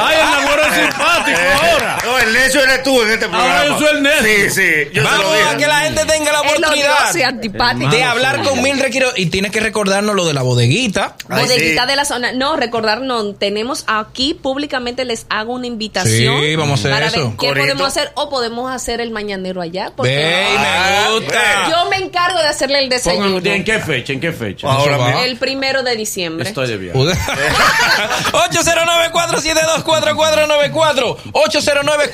Ay, 0.00 0.16
el 0.20 0.30
Nagüero 0.30 0.62
es 0.66 0.74
simpático 0.74 1.40
ahora. 1.62 1.83
El 2.24 2.32
necio 2.32 2.62
eres 2.62 2.82
tú 2.82 3.00
en 3.02 3.10
este 3.10 3.28
programa. 3.28 3.58
Ahora 3.60 3.68
yo 3.68 3.78
soy 3.78 3.96
el 3.96 4.02
necio. 4.02 4.24
Sí, 4.24 4.50
sí. 4.50 4.90
Yo 4.92 5.04
Vamos 5.04 5.24
lo 5.24 5.48
a 5.48 5.56
que 5.56 5.66
la 5.66 5.80
gente 5.80 6.04
tenga 6.06 6.32
la 6.32 6.40
oportunidad 6.40 7.16
antipático. 7.26 7.90
de 7.90 8.02
hablar 8.02 8.42
con 8.42 8.56
yo. 8.56 8.62
Mildred 8.62 8.90
Quiroz. 8.90 9.12
Y 9.16 9.26
tienes 9.26 9.50
que 9.52 9.60
recordarnos 9.60 10.14
lo 10.14 10.24
de 10.26 10.34
la 10.34 10.42
bodeguita. 10.42 11.16
Ay, 11.28 11.42
Bodeguita 11.42 11.82
sí. 11.82 11.88
de 11.88 11.96
la 11.96 12.04
zona. 12.04 12.32
No, 12.32 12.56
recordar, 12.56 13.00
no. 13.02 13.34
Tenemos 13.34 13.84
aquí 13.86 14.34
públicamente, 14.34 15.04
les 15.04 15.26
hago 15.28 15.52
una 15.54 15.66
invitación. 15.66 16.40
Sí, 16.40 16.56
vamos 16.56 16.72
a 16.72 16.74
hacer 16.80 16.90
para 16.92 17.06
eso. 17.06 17.28
ver 17.28 17.36
qué 17.38 17.46
Corito. 17.48 17.66
podemos 17.66 17.88
hacer 17.88 18.12
o 18.14 18.28
podemos 18.30 18.72
hacer 18.72 19.00
el 19.00 19.10
mañanero 19.10 19.60
allá. 19.60 19.92
porque 19.96 20.46
Ah, 20.58 21.06
me 21.08 21.14
gusta. 21.18 21.70
Yo 21.70 21.90
me 21.90 21.96
encargo 21.96 22.38
de 22.38 22.46
hacerle 22.48 22.78
el 22.80 22.88
desayuno. 22.88 23.40
¿En 23.44 23.64
qué 23.64 23.78
fecha? 23.80 24.12
¿En 24.12 24.20
qué 24.20 24.32
fecha? 24.32 24.70
Ahora. 24.70 25.24
El 25.24 25.36
primero 25.36 25.82
de 25.82 25.96
diciembre. 25.96 26.48
Estoy 26.48 26.68
de 26.68 26.76
viaje. 26.78 26.98
809-472-4494. 28.32 31.16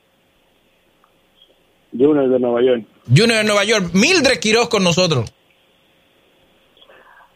Junior 1.98 2.28
de 2.30 2.40
Nueva 2.40 2.62
York. 2.62 2.84
Junior 3.08 3.38
de 3.38 3.44
Nueva 3.44 3.64
York. 3.66 3.92
Mildred 3.94 4.40
Quiroz 4.40 4.68
con 4.70 4.84
nosotros. 4.84 5.32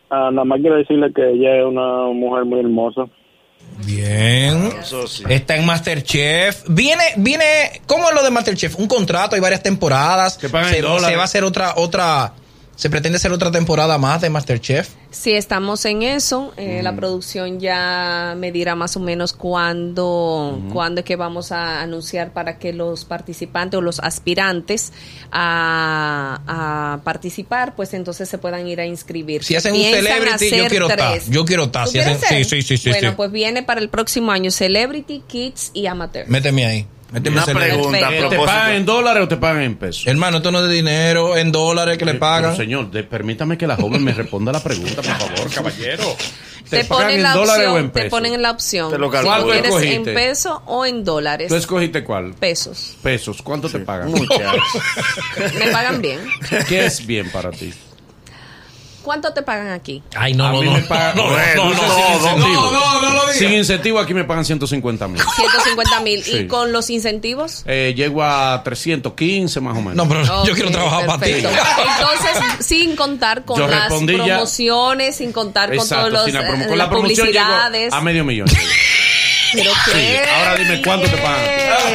Ah, 0.09 0.29
nada 0.31 0.45
más 0.45 0.59
quiero 0.59 0.75
decirle 0.77 1.11
que 1.13 1.29
ella 1.31 1.59
es 1.59 1.65
una 1.65 2.05
mujer 2.13 2.45
muy 2.45 2.59
hermosa. 2.59 3.05
Bien. 3.85 4.73
Sí. 5.07 5.23
Está 5.29 5.55
en 5.55 5.65
Masterchef. 5.65 6.63
Viene, 6.67 7.03
viene, 7.17 7.81
¿cómo 7.85 8.09
es 8.09 8.15
lo 8.15 8.23
de 8.23 8.31
Masterchef? 8.31 8.75
Un 8.77 8.87
contrato, 8.87 9.35
hay 9.35 9.41
varias 9.41 9.61
temporadas. 9.61 10.37
Que 10.37 10.49
pagan 10.49 10.71
se, 10.71 10.79
en 10.79 10.99
se 10.99 11.15
va 11.15 11.21
a 11.21 11.25
hacer 11.25 11.43
otra, 11.43 11.73
otra, 11.75 12.33
se 12.75 12.89
pretende 12.89 13.17
hacer 13.17 13.31
otra 13.31 13.51
temporada 13.51 13.97
más 13.97 14.21
de 14.21 14.29
Masterchef. 14.29 14.89
Sí, 15.11 15.31
estamos 15.31 15.85
en 15.85 16.01
eso. 16.03 16.53
Eh, 16.57 16.81
La 16.83 16.93
producción 16.95 17.59
ya 17.59 18.35
me 18.37 18.51
dirá 18.51 18.75
más 18.75 18.97
o 18.97 18.99
menos 18.99 19.31
cuándo, 19.33 20.61
cuándo 20.73 20.99
es 20.99 21.05
que 21.05 21.15
vamos 21.15 21.51
a 21.53 21.81
anunciar 21.81 22.31
para 22.33 22.59
que 22.59 22.73
los 22.73 23.05
participantes 23.05 23.77
o 23.77 23.81
los 23.81 23.99
aspirantes 23.99 24.91
a, 25.31 26.41
a 26.97 27.03
participar, 27.03 27.75
pues 27.75 27.93
entonces 27.93 28.27
se 28.27 28.37
puedan 28.37 28.67
ir 28.67 28.79
a 28.81 28.85
inscribir. 28.85 29.43
Si 29.43 29.55
hacen 29.55 29.73
un 29.75 29.81
celebrity, 29.81 30.49
yo 30.57 30.67
quiero 30.67 30.89
estar. 30.89 31.19
Yo 31.29 31.45
quiero 31.45 31.63
estar. 31.63 31.85
¿Tú 31.85 31.91
Si 31.91 31.99
hacen- 31.99 32.19
sí, 32.19 32.43
sí, 32.43 32.61
sí, 32.61 32.77
sí, 32.77 32.89
Bueno, 32.89 33.09
sí. 33.11 33.13
pues 33.15 33.31
viene 33.31 33.63
para 33.63 33.79
el 33.79 33.89
próximo 33.89 34.31
año 34.31 34.51
Celebrity, 34.51 35.23
Kids 35.27 35.71
y 35.73 35.87
Amateur. 35.87 36.27
Méteme 36.27 36.65
ahí. 36.65 36.87
Méteme 37.11 37.37
Una 37.37 37.45
pregunta 37.45 38.07
a. 38.09 38.29
¿Te 38.29 38.37
pagan 38.37 38.71
en 38.73 38.85
dólares 38.85 39.23
o 39.23 39.27
te 39.27 39.37
pagan 39.37 39.61
en 39.63 39.75
pesos? 39.75 40.07
Hermano, 40.07 40.37
esto 40.37 40.51
no 40.51 40.59
es 40.63 40.67
de 40.69 40.73
dinero, 40.75 41.37
en 41.37 41.51
dólares 41.51 41.97
que 41.97 42.05
le 42.05 42.11
Pero, 42.13 42.19
pagan. 42.19 42.57
señor, 42.57 42.89
de- 42.91 43.03
permítame 43.03 43.57
que 43.57 43.67
la 43.67 43.75
joven 43.75 44.03
me 44.03 44.11
responda 44.11 44.51
la 44.51 44.61
pregunta, 44.61 44.95
por 45.01 45.05
favor, 45.05 45.49
caballero. 45.53 46.15
Te, 46.69 46.83
pagan 46.83 47.03
ponen 47.03 47.15
en 47.17 47.23
la 47.23 47.33
dólares 47.33 47.67
o 47.67 47.69
opción, 47.69 47.77
en 47.85 47.91
te 47.91 47.93
pesos? 48.01 48.09
ponen 48.09 48.33
en 48.33 48.41
la 48.41 48.51
opción. 48.51 48.89
Te 48.91 48.97
lo 48.97 49.05
lo 49.05 49.11
quieres 49.11 49.25
¿Cuál 49.29 49.43
en 49.53 49.65
escogiste? 49.65 50.13
peso 50.13 50.63
o 50.65 50.85
en 50.85 51.03
dólares. 51.03 51.47
¿Tú 51.49 51.55
escogiste 51.55 52.03
cuál? 52.03 52.33
Pesos. 52.33 52.97
Pesos. 53.03 53.41
¿Cuánto 53.43 53.69
te 53.69 53.79
pagan? 53.79 54.09
Muchas. 54.09 54.41
Me 55.59 55.67
pagan 55.71 56.01
bien. 56.01 56.19
¿Qué 56.67 56.85
es 56.87 57.05
bien 57.05 57.29
para 57.29 57.51
ti? 57.51 57.71
¿Cuánto 59.05 59.31
te 59.33 59.43
pagan 59.43 59.69
aquí? 59.71 60.01
Ay, 60.15 60.33
no, 60.33 60.47
A 60.47 60.51
no, 60.51 60.59
mí 60.61 60.65
no. 60.65 60.73
me 60.73 60.81
pagan- 60.81 61.15
no, 61.15 61.29
no, 61.29 61.37
no, 61.37 61.73
no, 61.73 61.79
todo. 61.79 61.95
sin 61.95 62.13
incentivo. 62.15 62.71
No, 62.71 63.01
no, 63.01 63.09
no 63.13 63.21
Sin 63.33 63.53
incentivo 63.53 63.99
aquí 63.99 64.13
me 64.15 64.23
pagan 64.23 64.43
150 64.43 65.07
mil. 65.07 65.21
150 65.35 65.99
mil. 66.01 66.23
Sí. 66.23 66.37
¿Y 66.37 66.47
con 66.47 66.71
los 66.71 66.89
incentivos? 66.89 67.63
Eh, 67.67 67.93
llego 67.95 68.23
a 68.23 68.61
315 68.63 69.61
más 69.61 69.77
o 69.77 69.81
menos. 69.81 69.95
No, 69.95 70.07
pero 70.07 70.23
yo 70.23 70.41
Ok, 70.41 70.49
quiero 70.55 70.71
trabajar 70.71 71.05
para 71.05 71.19
ti. 71.23 71.31
perfecto. 71.33 71.49
Entonces, 71.99 72.65
sin 72.65 72.95
contar 72.95 73.45
con 73.45 73.57
Yo 73.59 73.67
las 73.67 73.81
respondí 73.89 74.17
ya. 74.17 74.23
promociones, 74.25 75.15
sin 75.17 75.31
contar 75.31 75.69
con 75.69 75.77
Exacto, 75.77 75.95
todos 76.07 76.13
los 76.13 76.25
sin 76.25 76.33
la, 76.33 76.41
promo- 76.41 76.63
eh, 76.63 76.67
con 76.67 76.77
la 76.77 76.83
las 76.85 76.87
promoción 76.89 77.27
llego 77.27 77.39
publicidades. 77.45 77.93
a 77.93 78.01
medio 78.01 78.25
millón. 78.25 78.47
Pero 79.55 79.71
Sí, 79.85 80.15
ahora 80.37 80.55
dime, 80.55 80.81
¿cuánto 80.83 81.07
te 81.09 81.17
pagan? 81.17 81.41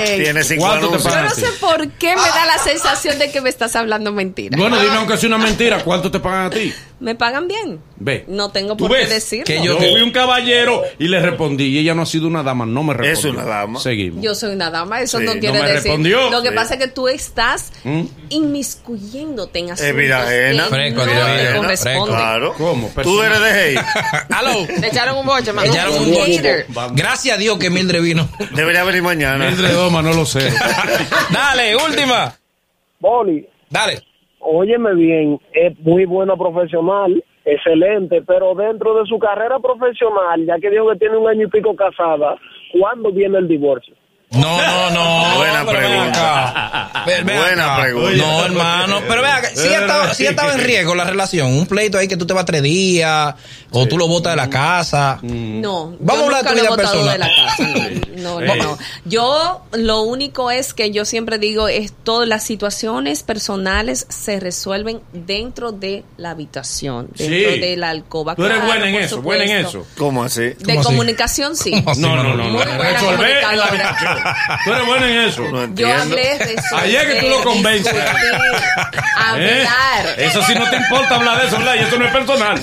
bien. 0.04 0.22
Tiene 0.22 0.44
cinco 0.44 0.64
¿Cuánto 0.64 0.88
te 0.88 0.94
anuncios. 0.94 1.04
Yo 1.04 1.10
pagan? 1.10 1.28
no 1.28 1.34
sé 1.34 1.46
por 1.60 1.88
qué 1.98 2.16
me 2.16 2.22
da 2.22 2.46
la 2.46 2.58
sensación 2.58 3.18
de 3.18 3.30
que 3.30 3.40
me 3.40 3.48
estás 3.50 3.76
hablando 3.76 4.12
mentira. 4.12 4.56
Bueno, 4.56 4.78
dime 4.80 4.96
aunque 4.96 5.16
sea 5.16 5.28
una 5.28 5.38
mentira, 5.38 5.82
¿cuánto 5.84 6.10
te 6.10 6.20
pagan 6.20 6.46
a 6.46 6.50
ti? 6.50 6.72
Me 7.00 7.14
pagan 7.14 7.48
bien. 7.48 7.80
Ve. 7.96 8.24
No 8.28 8.50
tengo 8.50 8.76
¿Tú 8.76 8.86
por 8.86 8.96
qué 8.96 9.06
decirlo. 9.06 9.44
Que 9.46 9.62
Yo 9.62 9.78
fui 9.78 10.02
un 10.02 10.10
caballero 10.10 10.82
y 10.98 11.08
le 11.08 11.18
respondí 11.20 11.64
y 11.68 11.78
ella 11.78 11.94
no 11.94 12.02
ha 12.02 12.06
sido 12.06 12.26
una 12.26 12.42
dama, 12.42 12.66
no 12.66 12.82
me 12.82 12.92
respondió. 12.92 13.30
Es 13.30 13.36
una 13.36 13.44
dama. 13.50 13.80
Seguimos. 13.80 14.22
Yo 14.22 14.34
soy 14.34 14.52
una 14.54 14.70
dama, 14.70 15.00
eso 15.00 15.18
Sí, 15.18 15.24
no 15.24 15.34
no 15.34 15.40
quiere 15.40 15.54
me 15.62 15.68
decir. 15.68 15.82
respondió. 15.84 16.30
Lo 16.30 16.42
que 16.42 16.50
Sí. 16.50 16.54
pasa 16.54 16.74
es 16.74 16.80
que 16.80 16.88
tú 16.88 17.08
estás 17.08 17.72
¿Mm? 17.84 18.02
inmiscuyéndote 18.28 19.58
en 19.60 19.70
asuntos 19.70 19.96
vida 19.96 20.22
ajena. 20.22 20.64
Fresco, 20.64 21.00
no 21.00 21.06
vida 21.06 21.24
te 21.26 21.32
ajena, 21.32 21.56
corresponden. 21.56 22.04
Claro. 22.16 22.54
¿Cómo? 22.58 22.90
Tú 23.02 23.22
eres 23.22 23.40
de 23.40 23.50
hey. 23.54 23.74
Aló. 24.30 24.66
Te 24.66 24.86
echaron 24.88 25.16
un 25.18 25.26
boche. 25.26 25.50
Echaron 25.64 25.94
un 26.02 26.12
boche. 26.12 26.66
Gracias 26.92 27.36
a 27.36 27.38
Dios 27.38 27.49
que 27.58 27.70
Mildred 27.70 28.02
vino. 28.02 28.28
Debería 28.54 28.84
venir 28.84 29.02
mañana. 29.02 29.46
Mildred 29.46 29.72
Doma, 29.74 30.02
no 30.02 30.12
lo 30.12 30.24
sé. 30.24 30.40
Dale, 31.32 31.76
última. 31.76 32.32
Boli, 32.98 33.46
Dale. 33.68 34.02
óyeme 34.40 34.94
bien, 34.94 35.40
es 35.52 35.78
muy 35.80 36.04
bueno 36.04 36.36
profesional, 36.36 37.22
excelente, 37.44 38.22
pero 38.22 38.54
dentro 38.54 38.94
de 38.94 39.06
su 39.06 39.18
carrera 39.18 39.58
profesional, 39.58 40.44
ya 40.46 40.58
que 40.58 40.70
dijo 40.70 40.88
que 40.90 40.98
tiene 40.98 41.16
un 41.16 41.28
año 41.28 41.46
y 41.46 41.50
pico 41.50 41.74
casada, 41.74 42.36
¿cuándo 42.72 43.10
viene 43.10 43.38
el 43.38 43.48
divorcio? 43.48 43.94
No, 44.30 44.56
no, 44.58 44.90
no. 44.90 45.34
Buena 45.38 45.64
pero 45.66 45.78
pregunta. 45.78 47.02
Ven- 47.06 47.24
Buena 47.26 47.74
acá. 47.74 47.82
pregunta. 47.82 48.16
No, 48.16 48.44
hermano. 48.44 49.00
Pero 49.08 49.22
vea, 49.22 49.42
si 49.54 49.66
estaba, 49.68 50.14
sí 50.14 50.26
estaba 50.26 50.52
en 50.52 50.60
riesgo 50.60 50.94
la 50.94 51.04
relación. 51.04 51.52
Un 51.52 51.66
pleito 51.66 51.98
ahí 51.98 52.06
que 52.06 52.16
tú 52.16 52.26
te 52.26 52.32
vas 52.34 52.44
tres 52.44 52.62
días 52.62 53.34
o 53.72 53.86
tú 53.86 53.98
lo 53.98 54.06
botas 54.06 54.32
de 54.32 54.36
la 54.36 54.48
casa. 54.48 55.18
No, 55.22 55.96
Vamos 55.98 56.22
a 56.22 56.26
hablar 56.26 56.44
de 56.44 56.50
nunca 56.62 56.68
tu 56.68 56.76
vida 56.76 56.76
personal. 56.76 57.12
de 57.12 57.18
la 57.18 57.28
casa. 57.28 57.68
No, 58.20 58.38
no, 58.38 58.54
no. 58.54 58.78
Yo 59.06 59.62
lo 59.72 60.02
único 60.02 60.50
es 60.50 60.74
que 60.74 60.90
yo 60.90 61.06
siempre 61.06 61.38
digo 61.38 61.68
es 61.68 61.90
todas 62.04 62.28
las 62.28 62.44
situaciones 62.44 63.22
personales 63.22 64.04
se 64.10 64.38
resuelven 64.38 65.00
dentro 65.14 65.72
de 65.72 66.04
la 66.18 66.32
habitación, 66.32 67.08
dentro 67.16 67.50
Sí. 67.54 67.60
de 67.60 67.76
la 67.78 67.88
alcoba. 67.88 68.34
Tú 68.36 68.44
eres 68.44 68.58
Claro, 68.58 68.68
buena 68.72 68.88
en 68.90 68.94
eso, 68.96 69.22
buena 69.22 69.44
en 69.44 69.50
supuesto. 69.64 69.78
eso. 69.80 69.86
¿Cómo 69.96 70.22
así? 70.22 70.40
De 70.42 70.54
¿Cómo 70.56 70.80
así? 70.80 70.86
comunicación 70.88 71.56
sí. 71.56 71.70
¿Cómo 71.70 71.90
así, 71.92 72.00
No, 72.02 72.14
no, 72.16 72.22
no, 72.24 72.36
no. 72.36 72.52
Buena 72.52 72.76
Resolver 72.76 73.36
en 73.50 73.56
la 73.58 73.64
habitación. 73.64 74.18
Tú 74.64 74.72
eres 74.72 74.86
buena 74.86 75.08
en 75.10 75.18
eso. 75.28 75.42
No 75.42 75.74
Yo 75.74 75.92
hablé 75.94 76.38
de 76.38 76.56
Ayer 76.76 77.12
que 77.14 77.20
tú 77.20 77.28
lo 77.28 77.42
convences. 77.42 77.94
¿Eh? 77.94 79.64
Hablar. 79.66 80.14
Eso 80.18 80.42
sí 80.42 80.54
no 80.54 80.68
te 80.68 80.76
importa 80.76 81.16
hablar 81.16 81.40
de 81.40 81.46
eso, 81.48 81.58
¿verdad? 81.58 81.74
Y 81.76 81.78
eso 81.80 81.98
no 81.98 82.06
es 82.06 82.12
personal. 82.12 82.60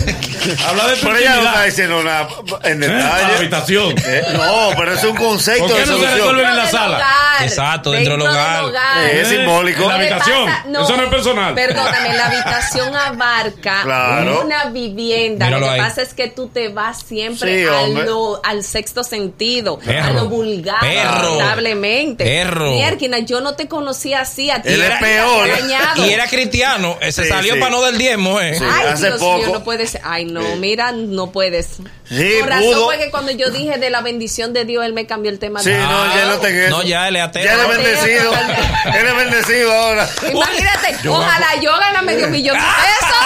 Habla 0.67 0.87
de 0.87 0.95
tu 0.97 1.05
Pero 1.07 1.17
ella 1.17 1.35
no 1.35 1.41
está 1.43 1.63
diciendo 1.63 2.03
nada 2.03 2.27
en 2.63 2.83
¿Eh? 2.83 2.87
detalle. 2.87 3.27
La 3.31 3.37
habitación. 3.37 3.95
Eh, 4.05 4.23
no, 4.33 4.69
pero 4.77 4.93
es 4.93 5.03
un 5.03 5.15
concepto 5.15 5.67
¿Por 5.67 5.75
qué 5.75 5.81
de 5.81 5.85
no 5.87 5.93
se 5.93 5.99
solución. 5.99 6.17
resuelve 6.17 6.43
en 6.43 6.55
la 6.57 6.67
sala? 6.67 7.05
Exacto, 7.41 7.91
dentro 7.91 8.13
del 8.13 8.21
hogar. 8.23 8.65
Eh, 9.03 9.21
es 9.21 9.27
simbólico. 9.29 9.83
En 9.83 9.87
la 9.89 9.93
¿Qué 9.97 10.03
le 10.03 10.09
habitación. 10.13 10.45
pasa? 10.45 10.83
Eso 10.83 10.97
no 10.97 11.03
es 11.03 11.09
personal. 11.09 11.53
Perdóname, 11.55 12.13
la 12.13 12.25
habitación 12.27 12.95
abarca 12.95 13.81
Claro. 13.83 14.41
una 14.45 14.65
vivienda. 14.65 15.45
Míralo 15.45 15.65
lo 15.67 15.73
que 15.73 15.79
ahí. 15.79 15.87
pasa 15.89 16.01
es 16.01 16.13
que 16.13 16.27
tú 16.29 16.47
te 16.47 16.69
vas 16.69 17.01
siempre 17.01 17.61
Sí, 17.63 17.67
a 17.67 17.87
lo- 18.03 18.41
al 18.43 18.63
sexto 18.63 19.03
sentido, 19.03 19.79
Perro. 19.79 20.05
a 20.07 20.09
lo 20.11 20.25
vulgar, 20.29 20.79
Perro. 20.79 21.39
Lamentablemente. 21.55 22.23
Perro. 22.25 22.71
Mierquina, 22.71 23.19
yo 23.19 23.41
no 23.41 23.55
te 23.55 23.67
conocía 23.67 24.21
así 24.21 24.49
a 24.51 24.61
ti. 24.61 24.69
Él 24.69 24.81
es 24.81 24.87
Era 24.87 24.99
peor. 24.99 25.49
Y 25.97 26.09
era 26.11 26.27
cristiano. 26.27 26.97
Se 27.01 27.11
Sí, 27.23 27.25
salió 27.29 27.53
sí. 27.55 27.59
para 27.59 27.71
no 27.71 27.81
del 27.83 27.97
diezmo, 27.97 28.39
eh. 28.39 28.55
Sí. 28.57 28.63
Ay, 28.69 28.87
hace 28.87 29.07
Dios 29.07 29.19
poco. 29.19 29.37
mío, 29.37 29.49
no 29.53 29.63
puede 29.63 29.87
ser. 29.87 30.01
Ay, 30.03 30.25
no, 30.25 30.41
mira, 30.57 30.91
no 30.91 31.31
puedes. 31.31 31.67
Sí, 32.09 32.35
Por 32.39 32.49
razón 32.49 32.63
pudo. 32.73 32.85
fue 32.85 32.97
que 32.99 33.11
cuando 33.11 33.31
yo 33.31 33.49
dije 33.49 33.77
de 33.77 33.89
la 33.89 34.01
bendición 34.01 34.53
de 34.53 34.63
Dios, 34.65 34.85
él 34.85 34.93
me 34.93 35.05
cambió 35.05 35.29
el 35.29 35.39
tema. 35.39 35.61
Sí, 35.61 35.69
de- 35.71 35.77
no, 35.77 36.15
ya 36.15 36.25
no 36.25 36.45
eso. 36.47 36.69
No, 36.69 36.83
ya, 36.83 37.07
él 37.09 37.15
es 37.17 37.23
ateo. 37.23 37.43
Ya 37.43 37.53
él 37.53 37.59
es 37.59 37.67
bendecido. 37.67 38.33
Él 38.33 39.07
es 39.07 39.15
bendecido 39.15 39.73
ahora. 39.73 40.09
Imagínate, 40.31 41.09
ojalá 41.09 41.47
yo 41.61 41.71
gana 41.77 42.01
medio 42.01 42.27
millón 42.29 42.55
de 42.57 42.63
pesos. 42.63 43.17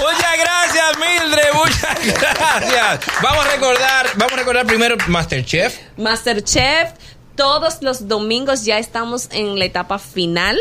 Muchas 0.00 0.38
gracias, 0.38 0.84
Mildred. 0.98 1.52
Muchas 1.54 2.20
gracias. 2.20 3.00
Vamos 3.22 3.44
a 3.46 3.50
recordar, 3.50 4.06
vamos 4.14 4.32
a 4.32 4.36
recordar 4.36 4.66
primero 4.66 4.96
Masterchef. 5.06 5.76
Masterchef. 5.96 6.90
Todos 7.38 7.82
los 7.82 8.08
domingos 8.08 8.64
ya 8.64 8.80
estamos 8.80 9.28
en 9.30 9.60
la 9.60 9.64
etapa 9.64 10.00
final 10.00 10.58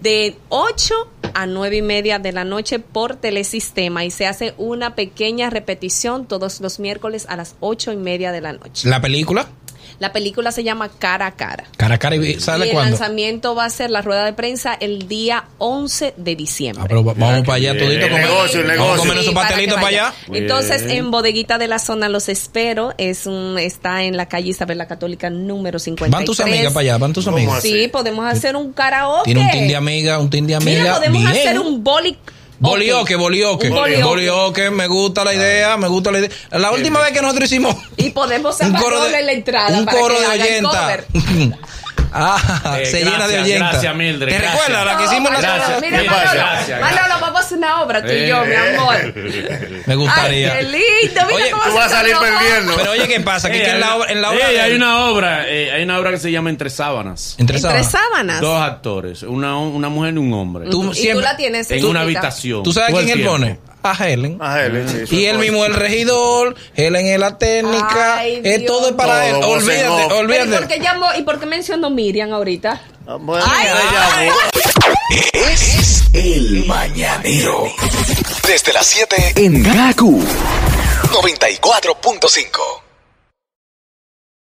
de 0.00 0.38
8 0.48 0.94
a 1.34 1.44
9 1.44 1.76
y 1.76 1.82
media 1.82 2.18
de 2.18 2.32
la 2.32 2.44
noche 2.44 2.78
por 2.78 3.16
telesistema 3.16 4.06
y 4.06 4.10
se 4.10 4.26
hace 4.26 4.54
una 4.56 4.94
pequeña 4.94 5.50
repetición 5.50 6.24
todos 6.24 6.62
los 6.62 6.80
miércoles 6.80 7.26
a 7.28 7.36
las 7.36 7.56
8 7.60 7.92
y 7.92 7.96
media 7.98 8.32
de 8.32 8.40
la 8.40 8.54
noche. 8.54 8.88
La 8.88 9.02
película. 9.02 9.50
La 9.98 10.12
película 10.12 10.52
se 10.52 10.62
llama 10.62 10.88
Cara 10.90 11.26
a 11.26 11.32
Cara. 11.34 11.64
Cara 11.76 11.96
a 11.96 11.98
cara 11.98 12.14
y 12.14 12.38
sale 12.38 12.66
y 12.66 12.68
el 12.68 12.74
cuándo. 12.74 12.90
lanzamiento 12.92 13.54
va 13.56 13.64
a 13.64 13.70
ser 13.70 13.90
la 13.90 14.00
rueda 14.00 14.24
de 14.24 14.32
prensa 14.32 14.74
el 14.78 15.08
día 15.08 15.46
11 15.58 16.14
de 16.16 16.36
diciembre. 16.36 16.82
Ah, 16.84 16.86
pero 16.88 17.04
va- 17.04 17.14
vamos 17.14 17.40
para 17.40 17.54
allá 17.54 17.76
todito 17.76 18.06
El 18.06 18.12
negocio, 18.12 18.60
el 18.60 18.66
Vamos 18.68 18.82
negocio. 18.84 18.98
comer 18.98 19.14
esos 19.14 19.26
Sí, 19.28 19.34
para 19.34 19.48
para 19.74 19.86
allá. 19.88 20.14
Entonces, 20.32 20.82
en 20.82 21.10
Bodeguita 21.10 21.58
de 21.58 21.66
la 21.66 21.78
Zona 21.80 22.08
los 22.08 22.28
espero. 22.28 22.94
Es 22.96 23.26
un 23.26 23.58
está 23.58 24.04
en 24.04 24.16
la 24.16 24.26
calle 24.26 24.50
Isabel 24.50 24.78
la 24.78 24.86
Católica 24.86 25.30
número 25.30 25.78
53. 25.80 26.10
Van 26.12 26.24
tus 26.24 26.38
amigas 26.40 26.72
para 26.72 26.82
allá, 26.82 26.98
van 26.98 27.12
tus 27.12 27.24
¿Cómo 27.24 27.36
amigas. 27.36 27.60
Sí, 27.62 27.88
podemos 27.88 28.24
hacer 28.24 28.54
un 28.54 28.72
karaoke. 28.72 29.24
Tiene 29.24 29.40
un 29.44 29.50
team 29.50 29.66
de 29.68 29.76
amiga, 29.76 30.18
un 30.20 30.30
team 30.30 30.46
de 30.46 30.54
amiga. 30.54 30.80
Mira, 30.80 30.94
podemos 30.94 31.22
Bien. 31.22 31.28
hacer 31.48 31.58
un 31.58 31.82
boli 31.82 32.16
Bolioque, 32.60 33.16
bolioque. 33.16 33.70
Bolioque. 33.70 34.70
Me 34.70 34.86
gusta 34.86 35.24
la 35.24 35.34
idea, 35.34 35.76
me 35.76 35.88
gusta 35.88 36.10
la 36.10 36.18
idea. 36.18 36.30
La 36.50 36.72
última 36.72 37.00
vez 37.00 37.12
que 37.12 37.22
nosotros 37.22 37.46
hicimos 37.50 37.76
Y 37.96 38.10
podemos 38.10 38.58
un 38.60 38.72
coro 38.74 39.04
de, 39.04 39.22
la 39.22 39.32
entrada 39.32 39.78
un 39.78 39.84
para 39.84 40.00
coro 40.00 40.14
que 40.14 40.20
de 40.20 40.26
haga 40.26 40.34
el 40.44 40.66
oyenta. 40.66 40.80
cover. 40.80 41.06
ah, 42.12 42.78
Eh, 42.80 42.86
se 42.86 42.98
llena 42.98 43.10
de 43.12 43.16
gracias, 43.34 43.42
oyenta. 43.42 43.70
gracias, 43.70 43.94
Mildred, 43.94 44.28
¿Te 44.32 44.38
gracias. 44.38 44.52
recuerdas 44.66 44.86
la 44.86 44.96
que 44.98 45.04
hicimos 45.04 45.32
la 45.32 45.40
Gracias. 45.40 45.64
semana? 45.66 45.80
Mira, 45.86 45.98
¿Qué 46.02 46.08
Manolo? 46.08 46.30
Gracias, 46.32 46.80
Manolo, 46.80 46.96
gracias. 46.96 47.20
vamos 47.20 47.36
a 47.40 47.44
hacer 47.44 47.58
una 47.58 47.82
obra 47.82 48.02
tú 48.04 48.12
y 48.12 48.26
yo, 48.28 48.44
mi 48.44 48.52
Eh. 48.52 48.56
amor. 48.76 49.14
Me 49.86 49.94
gustaría. 49.94 50.52
Ay, 50.52 50.58
qué 50.58 50.62
lindo. 50.64 51.20
Mira 51.26 51.34
Oye, 51.34 51.50
cómo 51.50 51.62
Tú 51.64 51.70
se 51.70 51.76
vas 51.76 51.86
a 51.86 51.96
salir 51.96 52.16
perdiendo. 52.18 52.76
Pero 52.76 52.90
oye, 52.92 53.08
¿qué 53.08 53.20
pasa? 53.20 53.50
Que, 53.50 53.58
Eh, 53.58 53.64
que 53.64 53.70
en 53.70 53.80
la 53.80 53.96
obra, 53.96 54.12
en 54.12 54.22
la 54.22 54.30
obra 54.30 54.50
eh, 54.50 54.52
de 54.54 54.60
hay 54.60 54.74
una 54.74 55.04
obra, 55.06 55.48
eh, 55.48 55.72
hay 55.72 55.82
una 55.82 55.98
obra 55.98 56.10
que 56.10 56.18
se 56.18 56.30
llama 56.30 56.50
Entre 56.50 56.70
sábanas. 56.70 57.36
entre 57.38 57.56
Entre 57.56 57.70
sábanas. 57.84 57.90
sábanas. 57.90 58.40
Dos 58.40 58.60
actores, 58.62 59.22
una, 59.22 59.58
una 59.58 59.88
mujer 59.88 60.14
y 60.14 60.18
un 60.18 60.32
hombre. 60.32 60.68
Tú 60.70 60.84
y 60.84 60.86
tú 60.88 60.94
siempre- 60.94 61.24
la 61.24 61.36
tienes 61.36 61.70
en 61.70 61.84
una 61.84 62.00
habitación. 62.02 62.62
¿Tú 62.62 62.72
sabes 62.72 62.94
quién 62.94 63.18
él 63.20 63.24
pone? 63.26 63.58
A 63.82 63.92
Helen. 64.06 64.38
A 64.40 64.60
él, 64.62 64.86
sí, 64.88 65.06
su 65.06 65.14
Y 65.14 65.26
él 65.26 65.38
mismo 65.38 65.64
el 65.64 65.74
regidor, 65.74 66.54
Helen 66.74 67.06
es 67.06 67.18
la 67.18 67.38
técnica, 67.38 68.18
Ay, 68.18 68.40
es 68.42 68.58
Dios 68.60 68.66
todo 68.72 68.88
es 68.88 68.94
para 68.94 69.28
él. 69.28 69.40
Todo, 69.40 69.50
Olvídate. 69.52 69.82
Pero, 70.08 70.14
¿y 70.16 70.18
olvídate. 70.18 70.50
por 70.58 70.66
qué 70.68 70.80
llamó 70.80 71.06
y 71.18 71.22
por 71.22 71.38
qué 71.40 71.46
mencionó 71.46 71.88
Miriam 71.90 72.32
ahorita? 72.32 72.80
Ah, 73.06 73.16
bueno, 73.20 73.44
Ay, 73.48 73.68
ay. 74.16 74.28
Es 75.32 76.04
el 76.12 76.64
mañanero. 76.66 77.64
Desde 78.46 78.72
las 78.72 78.86
7 78.86 79.32
en 79.36 79.62
Gaku 79.62 80.20
94.5. 81.12 82.48